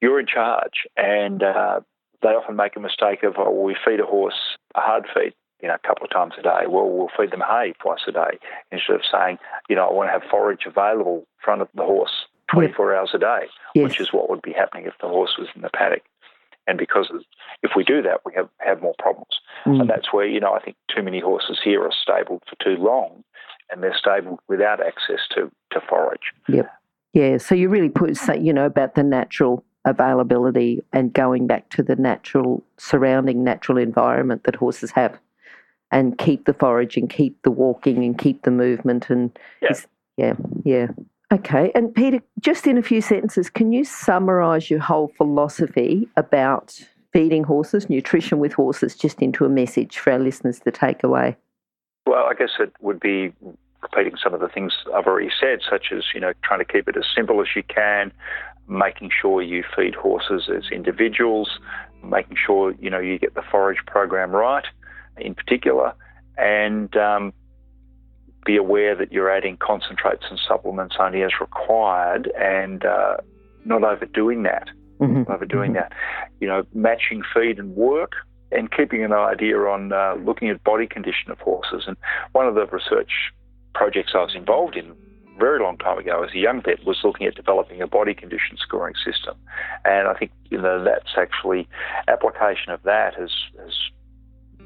you're 0.00 0.20
in 0.20 0.26
charge. 0.26 0.86
And 0.96 1.42
uh, 1.42 1.80
they 2.22 2.28
often 2.28 2.56
make 2.56 2.76
a 2.76 2.80
mistake 2.80 3.22
of, 3.22 3.34
oh, 3.38 3.50
we 3.50 3.76
feed 3.84 4.00
a 4.00 4.06
horse 4.06 4.56
a 4.74 4.80
hard 4.80 5.06
feed 5.14 5.34
you 5.64 5.68
know, 5.68 5.76
a 5.76 5.88
couple 5.88 6.04
of 6.04 6.10
times 6.10 6.34
a 6.38 6.42
day. 6.42 6.66
Well, 6.68 6.90
we'll 6.90 7.08
feed 7.16 7.30
them 7.30 7.40
hay 7.40 7.72
twice 7.80 8.02
a 8.06 8.12
day 8.12 8.38
instead 8.70 8.96
of 8.96 9.02
saying, 9.10 9.38
you 9.70 9.74
know, 9.74 9.88
I 9.88 9.92
want 9.94 10.08
to 10.08 10.12
have 10.12 10.30
forage 10.30 10.66
available 10.66 11.20
in 11.20 11.42
front 11.42 11.62
of 11.62 11.68
the 11.74 11.84
horse 11.84 12.26
24 12.52 12.92
yep. 12.92 13.00
hours 13.00 13.10
a 13.14 13.18
day, 13.18 13.46
yes. 13.74 13.82
which 13.82 13.98
is 13.98 14.12
what 14.12 14.28
would 14.28 14.42
be 14.42 14.52
happening 14.52 14.84
if 14.84 14.92
the 15.00 15.08
horse 15.08 15.36
was 15.38 15.48
in 15.56 15.62
the 15.62 15.70
paddock. 15.70 16.02
And 16.66 16.76
because 16.76 17.10
if 17.62 17.70
we 17.74 17.82
do 17.82 18.02
that, 18.02 18.20
we 18.26 18.34
have, 18.34 18.50
have 18.58 18.82
more 18.82 18.94
problems. 18.98 19.40
Mm. 19.64 19.80
And 19.80 19.88
that's 19.88 20.12
where, 20.12 20.26
you 20.26 20.38
know, 20.38 20.52
I 20.52 20.60
think 20.60 20.76
too 20.94 21.02
many 21.02 21.18
horses 21.18 21.58
here 21.64 21.82
are 21.82 21.92
stabled 21.98 22.42
for 22.46 22.62
too 22.62 22.76
long 22.76 23.24
and 23.70 23.82
they're 23.82 23.96
stabled 23.96 24.40
without 24.48 24.86
access 24.86 25.20
to, 25.30 25.50
to 25.70 25.80
forage. 25.88 26.34
Yep. 26.46 26.70
Yeah. 27.14 27.38
So 27.38 27.54
you 27.54 27.70
really 27.70 27.88
put, 27.88 28.18
you 28.38 28.52
know, 28.52 28.66
about 28.66 28.96
the 28.96 29.02
natural 29.02 29.64
availability 29.86 30.82
and 30.92 31.10
going 31.14 31.46
back 31.46 31.70
to 31.70 31.82
the 31.82 31.96
natural 31.96 32.62
surrounding 32.76 33.42
natural 33.42 33.78
environment 33.78 34.44
that 34.44 34.56
horses 34.56 34.90
have 34.90 35.18
and 35.94 36.18
keep 36.18 36.44
the 36.44 36.52
foraging, 36.52 37.06
keep 37.06 37.40
the 37.42 37.50
walking, 37.50 38.04
and 38.04 38.18
keep 38.18 38.42
the 38.42 38.50
movement. 38.50 39.08
And 39.08 39.30
yeah, 39.62 39.76
yeah, 40.16 40.34
yeah. 40.64 40.88
Okay. 41.32 41.70
And 41.74 41.94
Peter, 41.94 42.20
just 42.40 42.66
in 42.66 42.76
a 42.76 42.82
few 42.82 43.00
sentences, 43.00 43.48
can 43.48 43.72
you 43.72 43.84
summarise 43.84 44.68
your 44.68 44.80
whole 44.80 45.08
philosophy 45.16 46.08
about 46.16 46.78
feeding 47.12 47.44
horses, 47.44 47.88
nutrition 47.88 48.40
with 48.40 48.52
horses, 48.52 48.96
just 48.96 49.22
into 49.22 49.44
a 49.44 49.48
message 49.48 49.98
for 49.98 50.12
our 50.12 50.18
listeners 50.18 50.58
to 50.60 50.72
take 50.72 51.04
away? 51.04 51.36
Well, 52.06 52.24
I 52.28 52.34
guess 52.34 52.50
it 52.58 52.72
would 52.80 52.98
be 52.98 53.32
repeating 53.80 54.16
some 54.22 54.34
of 54.34 54.40
the 54.40 54.48
things 54.48 54.72
I've 54.92 55.06
already 55.06 55.30
said, 55.40 55.60
such 55.68 55.92
as 55.92 56.02
you 56.12 56.20
know 56.20 56.32
trying 56.42 56.58
to 56.58 56.64
keep 56.64 56.88
it 56.88 56.96
as 56.96 57.04
simple 57.14 57.40
as 57.40 57.48
you 57.54 57.62
can, 57.62 58.12
making 58.66 59.10
sure 59.20 59.42
you 59.42 59.62
feed 59.76 59.94
horses 59.94 60.50
as 60.54 60.64
individuals, 60.72 61.60
making 62.02 62.36
sure 62.44 62.74
you 62.80 62.90
know 62.90 62.98
you 62.98 63.16
get 63.16 63.34
the 63.34 63.42
forage 63.42 63.78
program 63.86 64.32
right, 64.32 64.64
in 65.18 65.34
particular, 65.34 65.94
and 66.36 66.96
um, 66.96 67.32
be 68.44 68.56
aware 68.56 68.94
that 68.94 69.12
you're 69.12 69.30
adding 69.30 69.56
concentrates 69.56 70.24
and 70.30 70.38
supplements 70.46 70.96
only 70.98 71.22
as 71.22 71.32
required 71.40 72.30
and 72.38 72.84
uh, 72.84 73.16
not 73.64 73.84
overdoing 73.84 74.42
that. 74.44 74.68
Mm-hmm. 75.00 75.30
Overdoing 75.30 75.72
mm-hmm. 75.72 75.80
that. 75.80 75.92
You 76.40 76.48
know, 76.48 76.64
matching 76.72 77.22
feed 77.34 77.58
and 77.58 77.74
work 77.74 78.12
and 78.52 78.70
keeping 78.70 79.04
an 79.04 79.12
idea 79.12 79.58
on 79.58 79.92
uh, 79.92 80.14
looking 80.24 80.48
at 80.48 80.62
body 80.62 80.86
condition 80.86 81.30
of 81.30 81.38
horses. 81.38 81.84
And 81.86 81.96
one 82.32 82.46
of 82.46 82.54
the 82.54 82.66
research 82.66 83.10
projects 83.74 84.12
I 84.14 84.18
was 84.18 84.34
involved 84.34 84.76
in 84.76 84.90
a 84.90 85.38
very 85.38 85.60
long 85.60 85.76
time 85.78 85.98
ago 85.98 86.22
as 86.22 86.30
a 86.34 86.38
young 86.38 86.62
vet 86.62 86.84
was 86.86 86.98
looking 87.02 87.26
at 87.26 87.34
developing 87.34 87.82
a 87.82 87.86
body 87.86 88.14
condition 88.14 88.56
scoring 88.56 88.94
system. 89.04 89.36
And 89.84 90.06
I 90.06 90.14
think 90.14 90.30
you 90.50 90.60
know 90.60 90.82
that's 90.84 91.14
actually 91.16 91.68
application 92.06 92.72
of 92.72 92.82
that 92.84 93.14
has, 93.14 93.30
has 93.58 93.74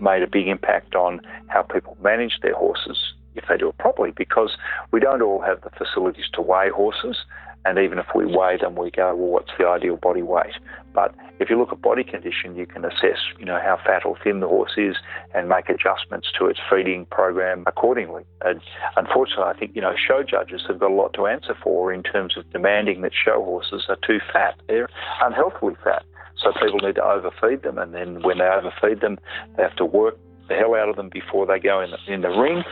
made 0.00 0.22
a 0.22 0.26
big 0.26 0.48
impact 0.48 0.94
on 0.94 1.20
how 1.48 1.62
people 1.62 1.96
manage 2.02 2.38
their 2.42 2.54
horses 2.54 3.14
if 3.34 3.44
they 3.48 3.56
do 3.56 3.68
it 3.68 3.78
properly 3.78 4.12
because 4.16 4.56
we 4.90 5.00
don't 5.00 5.22
all 5.22 5.40
have 5.40 5.60
the 5.62 5.70
facilities 5.70 6.26
to 6.34 6.42
weigh 6.42 6.70
horses. 6.70 7.16
And 7.64 7.78
even 7.78 7.98
if 7.98 8.06
we 8.14 8.24
weigh 8.24 8.56
them, 8.56 8.76
we 8.76 8.90
go, 8.90 9.14
well, 9.14 9.28
what's 9.28 9.50
the 9.58 9.66
ideal 9.66 9.96
body 9.96 10.22
weight? 10.22 10.54
But 10.94 11.14
if 11.38 11.50
you 11.50 11.58
look 11.58 11.72
at 11.72 11.82
body 11.82 12.02
condition, 12.02 12.56
you 12.56 12.66
can 12.66 12.84
assess, 12.84 13.18
you 13.38 13.44
know, 13.44 13.60
how 13.62 13.78
fat 13.84 14.04
or 14.06 14.16
thin 14.22 14.40
the 14.40 14.48
horse 14.48 14.72
is 14.76 14.96
and 15.34 15.48
make 15.48 15.68
adjustments 15.68 16.28
to 16.38 16.46
its 16.46 16.60
feeding 16.70 17.06
program 17.06 17.64
accordingly. 17.66 18.24
And 18.42 18.60
unfortunately, 18.96 19.44
I 19.44 19.58
think, 19.58 19.72
you 19.74 19.82
know, 19.82 19.94
show 19.96 20.22
judges 20.22 20.62
have 20.68 20.78
got 20.78 20.90
a 20.90 20.94
lot 20.94 21.12
to 21.14 21.26
answer 21.26 21.54
for 21.62 21.92
in 21.92 22.02
terms 22.02 22.36
of 22.36 22.50
demanding 22.50 23.02
that 23.02 23.12
show 23.12 23.44
horses 23.44 23.86
are 23.88 23.98
too 24.06 24.18
fat. 24.32 24.54
They're 24.66 24.88
unhealthily 25.20 25.74
fat. 25.84 26.04
So 26.42 26.52
people 26.52 26.78
need 26.78 26.94
to 26.96 27.04
overfeed 27.04 27.62
them, 27.62 27.78
and 27.78 27.94
then 27.94 28.22
when 28.22 28.38
they 28.38 28.44
overfeed 28.44 29.00
them, 29.00 29.18
they 29.56 29.62
have 29.62 29.76
to 29.76 29.84
work 29.84 30.18
the 30.48 30.54
hell 30.54 30.74
out 30.74 30.88
of 30.88 30.96
them 30.96 31.08
before 31.08 31.46
they 31.46 31.58
go 31.58 31.80
in 31.80 31.90
the, 31.90 32.12
in 32.12 32.22
the 32.22 32.30
ring. 32.30 32.64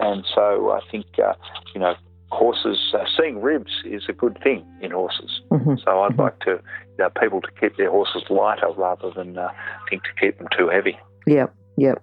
And 0.00 0.24
so 0.34 0.72
I 0.72 0.80
think, 0.90 1.06
uh, 1.18 1.34
you 1.74 1.80
know, 1.80 1.94
horses, 2.30 2.78
uh, 2.92 3.04
seeing 3.16 3.40
ribs 3.40 3.72
is 3.84 4.04
a 4.08 4.12
good 4.12 4.38
thing 4.42 4.66
in 4.80 4.90
horses. 4.90 5.40
Mm-hmm. 5.50 5.74
So 5.84 6.02
I'd 6.02 6.12
mm-hmm. 6.12 6.20
like 6.20 6.38
to, 6.40 6.50
you 6.50 6.98
know, 6.98 7.10
people 7.20 7.40
to 7.40 7.48
keep 7.60 7.76
their 7.76 7.90
horses 7.90 8.24
lighter 8.28 8.68
rather 8.76 9.10
than 9.10 9.38
uh, 9.38 9.50
think 9.88 10.02
to 10.04 10.10
keep 10.20 10.38
them 10.38 10.48
too 10.56 10.68
heavy. 10.68 10.98
Yep, 11.26 11.54
yep. 11.76 12.02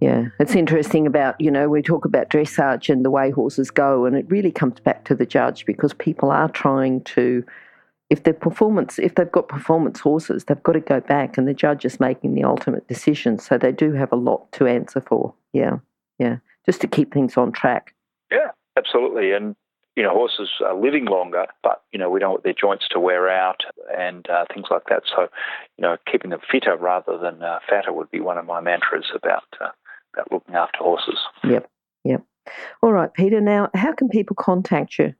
Yeah, 0.00 0.26
it's 0.40 0.56
interesting 0.56 1.06
about, 1.06 1.40
you 1.40 1.48
know, 1.48 1.68
we 1.68 1.80
talk 1.80 2.04
about 2.04 2.28
dressage 2.28 2.92
and 2.92 3.04
the 3.04 3.10
way 3.10 3.30
horses 3.30 3.70
go, 3.70 4.04
and 4.04 4.16
it 4.16 4.28
really 4.28 4.50
comes 4.50 4.80
back 4.80 5.04
to 5.04 5.14
the 5.14 5.24
judge 5.24 5.64
because 5.64 5.94
people 5.94 6.32
are 6.32 6.48
trying 6.48 7.02
to 7.04 7.44
if 8.12 8.24
their 8.24 8.34
performance, 8.34 8.98
if 8.98 9.14
they've 9.14 9.32
got 9.32 9.48
performance 9.48 9.98
horses, 9.98 10.44
they've 10.44 10.62
got 10.62 10.72
to 10.72 10.80
go 10.80 11.00
back, 11.00 11.38
and 11.38 11.48
the 11.48 11.54
judge 11.54 11.86
is 11.86 11.98
making 11.98 12.34
the 12.34 12.44
ultimate 12.44 12.86
decision. 12.86 13.38
So 13.38 13.56
they 13.56 13.72
do 13.72 13.94
have 13.94 14.12
a 14.12 14.16
lot 14.16 14.52
to 14.52 14.66
answer 14.66 15.00
for. 15.00 15.32
Yeah, 15.54 15.78
yeah, 16.18 16.36
just 16.66 16.82
to 16.82 16.86
keep 16.86 17.14
things 17.14 17.38
on 17.38 17.52
track. 17.52 17.94
Yeah, 18.30 18.50
absolutely. 18.76 19.32
And 19.32 19.56
you 19.96 20.02
know, 20.02 20.10
horses 20.10 20.50
are 20.62 20.78
living 20.78 21.06
longer, 21.06 21.46
but 21.62 21.84
you 21.90 21.98
know, 21.98 22.10
we 22.10 22.20
don't 22.20 22.32
want 22.32 22.44
their 22.44 22.52
joints 22.52 22.86
to 22.90 23.00
wear 23.00 23.30
out 23.30 23.62
and 23.96 24.28
uh, 24.28 24.44
things 24.52 24.66
like 24.70 24.84
that. 24.90 25.04
So, 25.06 25.28
you 25.78 25.82
know, 25.82 25.96
keeping 26.10 26.32
them 26.32 26.40
fitter 26.50 26.76
rather 26.76 27.16
than 27.16 27.42
uh, 27.42 27.60
fatter 27.66 27.94
would 27.94 28.10
be 28.10 28.20
one 28.20 28.36
of 28.36 28.44
my 28.44 28.60
mantras 28.60 29.10
about 29.14 29.44
uh, 29.58 29.70
about 30.12 30.30
looking 30.30 30.54
after 30.54 30.80
horses. 30.80 31.18
Yep, 31.44 31.66
yep. 32.04 32.22
All 32.82 32.92
right, 32.92 33.12
Peter. 33.14 33.40
Now, 33.40 33.70
how 33.74 33.94
can 33.94 34.10
people 34.10 34.36
contact 34.36 34.98
you? 34.98 35.14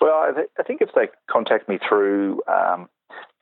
Well, 0.00 0.26
I, 0.28 0.32
th- 0.34 0.50
I 0.58 0.62
think 0.62 0.80
if 0.80 0.90
they 0.94 1.08
contact 1.30 1.68
me 1.68 1.78
through 1.86 2.42
um, 2.46 2.88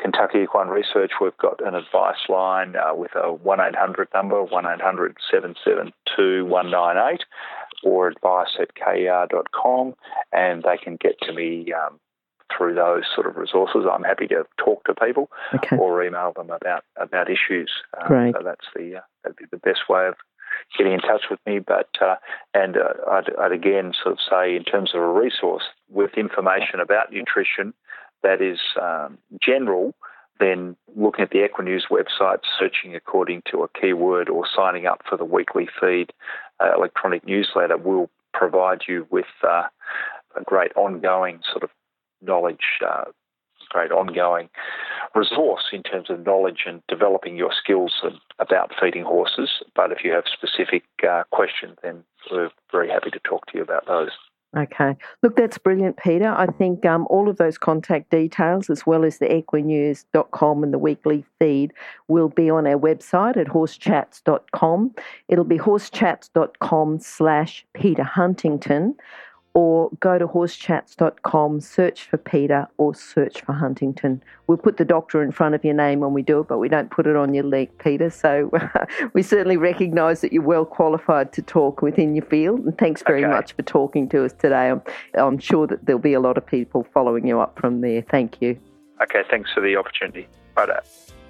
Kentucky 0.00 0.40
Equine 0.40 0.68
Research, 0.68 1.12
we've 1.20 1.36
got 1.36 1.64
an 1.66 1.74
advice 1.74 2.28
line 2.28 2.74
uh, 2.76 2.94
with 2.94 3.12
a 3.14 3.32
1 3.32 3.60
800 3.60 4.08
number, 4.14 4.42
1 4.42 4.66
800 4.66 5.16
772 5.30 6.44
198, 6.46 7.24
or 7.84 8.08
advice 8.08 8.56
at 8.60 8.74
ker.com, 8.74 9.94
and 10.32 10.62
they 10.62 10.76
can 10.76 10.96
get 10.96 11.20
to 11.22 11.32
me 11.32 11.72
um, 11.72 11.98
through 12.56 12.74
those 12.74 13.04
sort 13.14 13.26
of 13.26 13.36
resources. 13.36 13.84
I'm 13.90 14.02
happy 14.02 14.26
to 14.28 14.44
talk 14.58 14.84
to 14.84 14.94
people 14.94 15.30
okay. 15.54 15.76
or 15.76 16.02
email 16.02 16.32
them 16.34 16.50
about, 16.50 16.84
about 16.96 17.28
issues. 17.30 17.70
Um, 18.00 18.08
Great. 18.08 18.34
So 18.34 18.42
that's 18.44 18.66
the, 18.74 18.96
uh, 18.96 19.00
that'd 19.22 19.36
be 19.36 19.44
the 19.50 19.58
best 19.58 19.88
way 19.88 20.08
of 20.08 20.14
getting 20.76 20.92
in 20.92 21.00
touch 21.00 21.24
with 21.30 21.40
me. 21.46 21.58
But 21.58 21.90
uh, 22.00 22.16
and 22.54 22.76
uh, 22.76 22.94
I'd, 23.10 23.34
I'd, 23.38 23.52
again 23.52 23.92
sort 24.02 24.12
of 24.12 24.18
say 24.30 24.56
in 24.56 24.64
terms 24.64 24.92
of 24.94 25.00
a 25.00 25.12
resource 25.12 25.64
with 25.88 26.12
information 26.16 26.80
about 26.80 27.12
nutrition 27.12 27.74
that 28.22 28.42
is 28.42 28.58
um, 28.80 29.18
general, 29.40 29.94
then 30.38 30.76
looking 30.96 31.22
at 31.22 31.30
the 31.30 31.38
Equinews 31.38 31.84
website, 31.90 32.40
searching 32.58 32.94
according 32.94 33.42
to 33.50 33.62
a 33.62 33.68
keyword, 33.68 34.28
or 34.28 34.44
signing 34.54 34.86
up 34.86 35.02
for 35.08 35.16
the 35.16 35.24
weekly 35.24 35.68
feed 35.80 36.12
uh, 36.60 36.72
electronic 36.76 37.26
newsletter 37.26 37.76
will 37.76 38.10
provide 38.32 38.82
you 38.86 39.06
with 39.10 39.26
uh, 39.42 39.64
a 40.36 40.42
great 40.44 40.72
ongoing 40.76 41.40
sort 41.50 41.64
of 41.64 41.70
knowledge 42.22 42.80
great 43.70 43.90
ongoing 43.90 44.48
resource 45.14 45.64
in 45.72 45.82
terms 45.82 46.10
of 46.10 46.24
knowledge 46.24 46.64
and 46.66 46.82
developing 46.88 47.36
your 47.36 47.52
skills 47.52 48.02
about 48.38 48.72
feeding 48.80 49.04
horses. 49.04 49.50
But 49.74 49.92
if 49.92 50.04
you 50.04 50.12
have 50.12 50.24
specific 50.32 50.84
uh, 51.08 51.24
questions, 51.30 51.76
then 51.82 52.04
we're 52.30 52.50
very 52.70 52.88
happy 52.88 53.10
to 53.10 53.20
talk 53.20 53.46
to 53.46 53.56
you 53.56 53.62
about 53.62 53.86
those. 53.86 54.10
Okay. 54.56 54.96
Look, 55.22 55.36
that's 55.36 55.58
brilliant, 55.58 55.96
Peter. 55.96 56.28
I 56.28 56.46
think 56.46 56.84
um, 56.84 57.06
all 57.08 57.28
of 57.28 57.36
those 57.36 57.56
contact 57.56 58.10
details, 58.10 58.68
as 58.68 58.84
well 58.84 59.04
as 59.04 59.18
the 59.18 59.26
equinews.com 59.26 60.64
and 60.64 60.74
the 60.74 60.78
weekly 60.78 61.24
feed, 61.38 61.72
will 62.08 62.28
be 62.28 62.50
on 62.50 62.66
our 62.66 62.78
website 62.78 63.36
at 63.36 63.46
horsechats.com. 63.46 64.94
It'll 65.28 65.44
be 65.44 65.58
horsechats.com 65.58 66.98
slash 66.98 67.64
Peter 67.74 68.02
Huntington 68.02 68.96
or 69.54 69.90
go 69.98 70.18
to 70.18 70.26
horsechats.com, 70.26 71.60
search 71.60 72.04
for 72.04 72.16
Peter 72.16 72.68
or 72.76 72.94
search 72.94 73.42
for 73.42 73.52
Huntington. 73.52 74.22
We'll 74.46 74.58
put 74.58 74.76
the 74.76 74.84
doctor 74.84 75.22
in 75.22 75.32
front 75.32 75.54
of 75.54 75.64
your 75.64 75.74
name 75.74 76.00
when 76.00 76.12
we 76.12 76.22
do 76.22 76.40
it, 76.40 76.48
but 76.48 76.58
we 76.58 76.68
don't 76.68 76.90
put 76.90 77.06
it 77.06 77.16
on 77.16 77.34
your 77.34 77.44
leg, 77.44 77.70
Peter. 77.78 78.10
So 78.10 78.50
we 79.12 79.22
certainly 79.22 79.56
recognise 79.56 80.20
that 80.20 80.32
you're 80.32 80.42
well 80.42 80.64
qualified 80.64 81.32
to 81.32 81.42
talk 81.42 81.82
within 81.82 82.14
your 82.14 82.24
field. 82.26 82.60
And 82.60 82.78
thanks 82.78 83.02
very 83.04 83.24
okay. 83.24 83.32
much 83.32 83.52
for 83.54 83.62
talking 83.62 84.08
to 84.10 84.24
us 84.24 84.32
today. 84.32 84.70
I'm, 84.70 84.82
I'm 85.14 85.38
sure 85.38 85.66
that 85.66 85.84
there'll 85.84 86.00
be 86.00 86.14
a 86.14 86.20
lot 86.20 86.38
of 86.38 86.46
people 86.46 86.86
following 86.94 87.26
you 87.26 87.40
up 87.40 87.58
from 87.58 87.80
there. 87.80 88.02
Thank 88.02 88.40
you. 88.40 88.58
Okay, 89.02 89.22
thanks 89.30 89.50
for 89.52 89.60
the 89.60 89.76
opportunity. 89.76 90.28
Bye. 90.54 90.80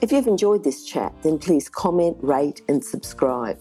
If 0.00 0.12
you've 0.12 0.26
enjoyed 0.26 0.64
this 0.64 0.84
chat, 0.84 1.12
then 1.22 1.38
please 1.38 1.68
comment, 1.68 2.16
rate, 2.20 2.62
and 2.68 2.82
subscribe. 2.82 3.60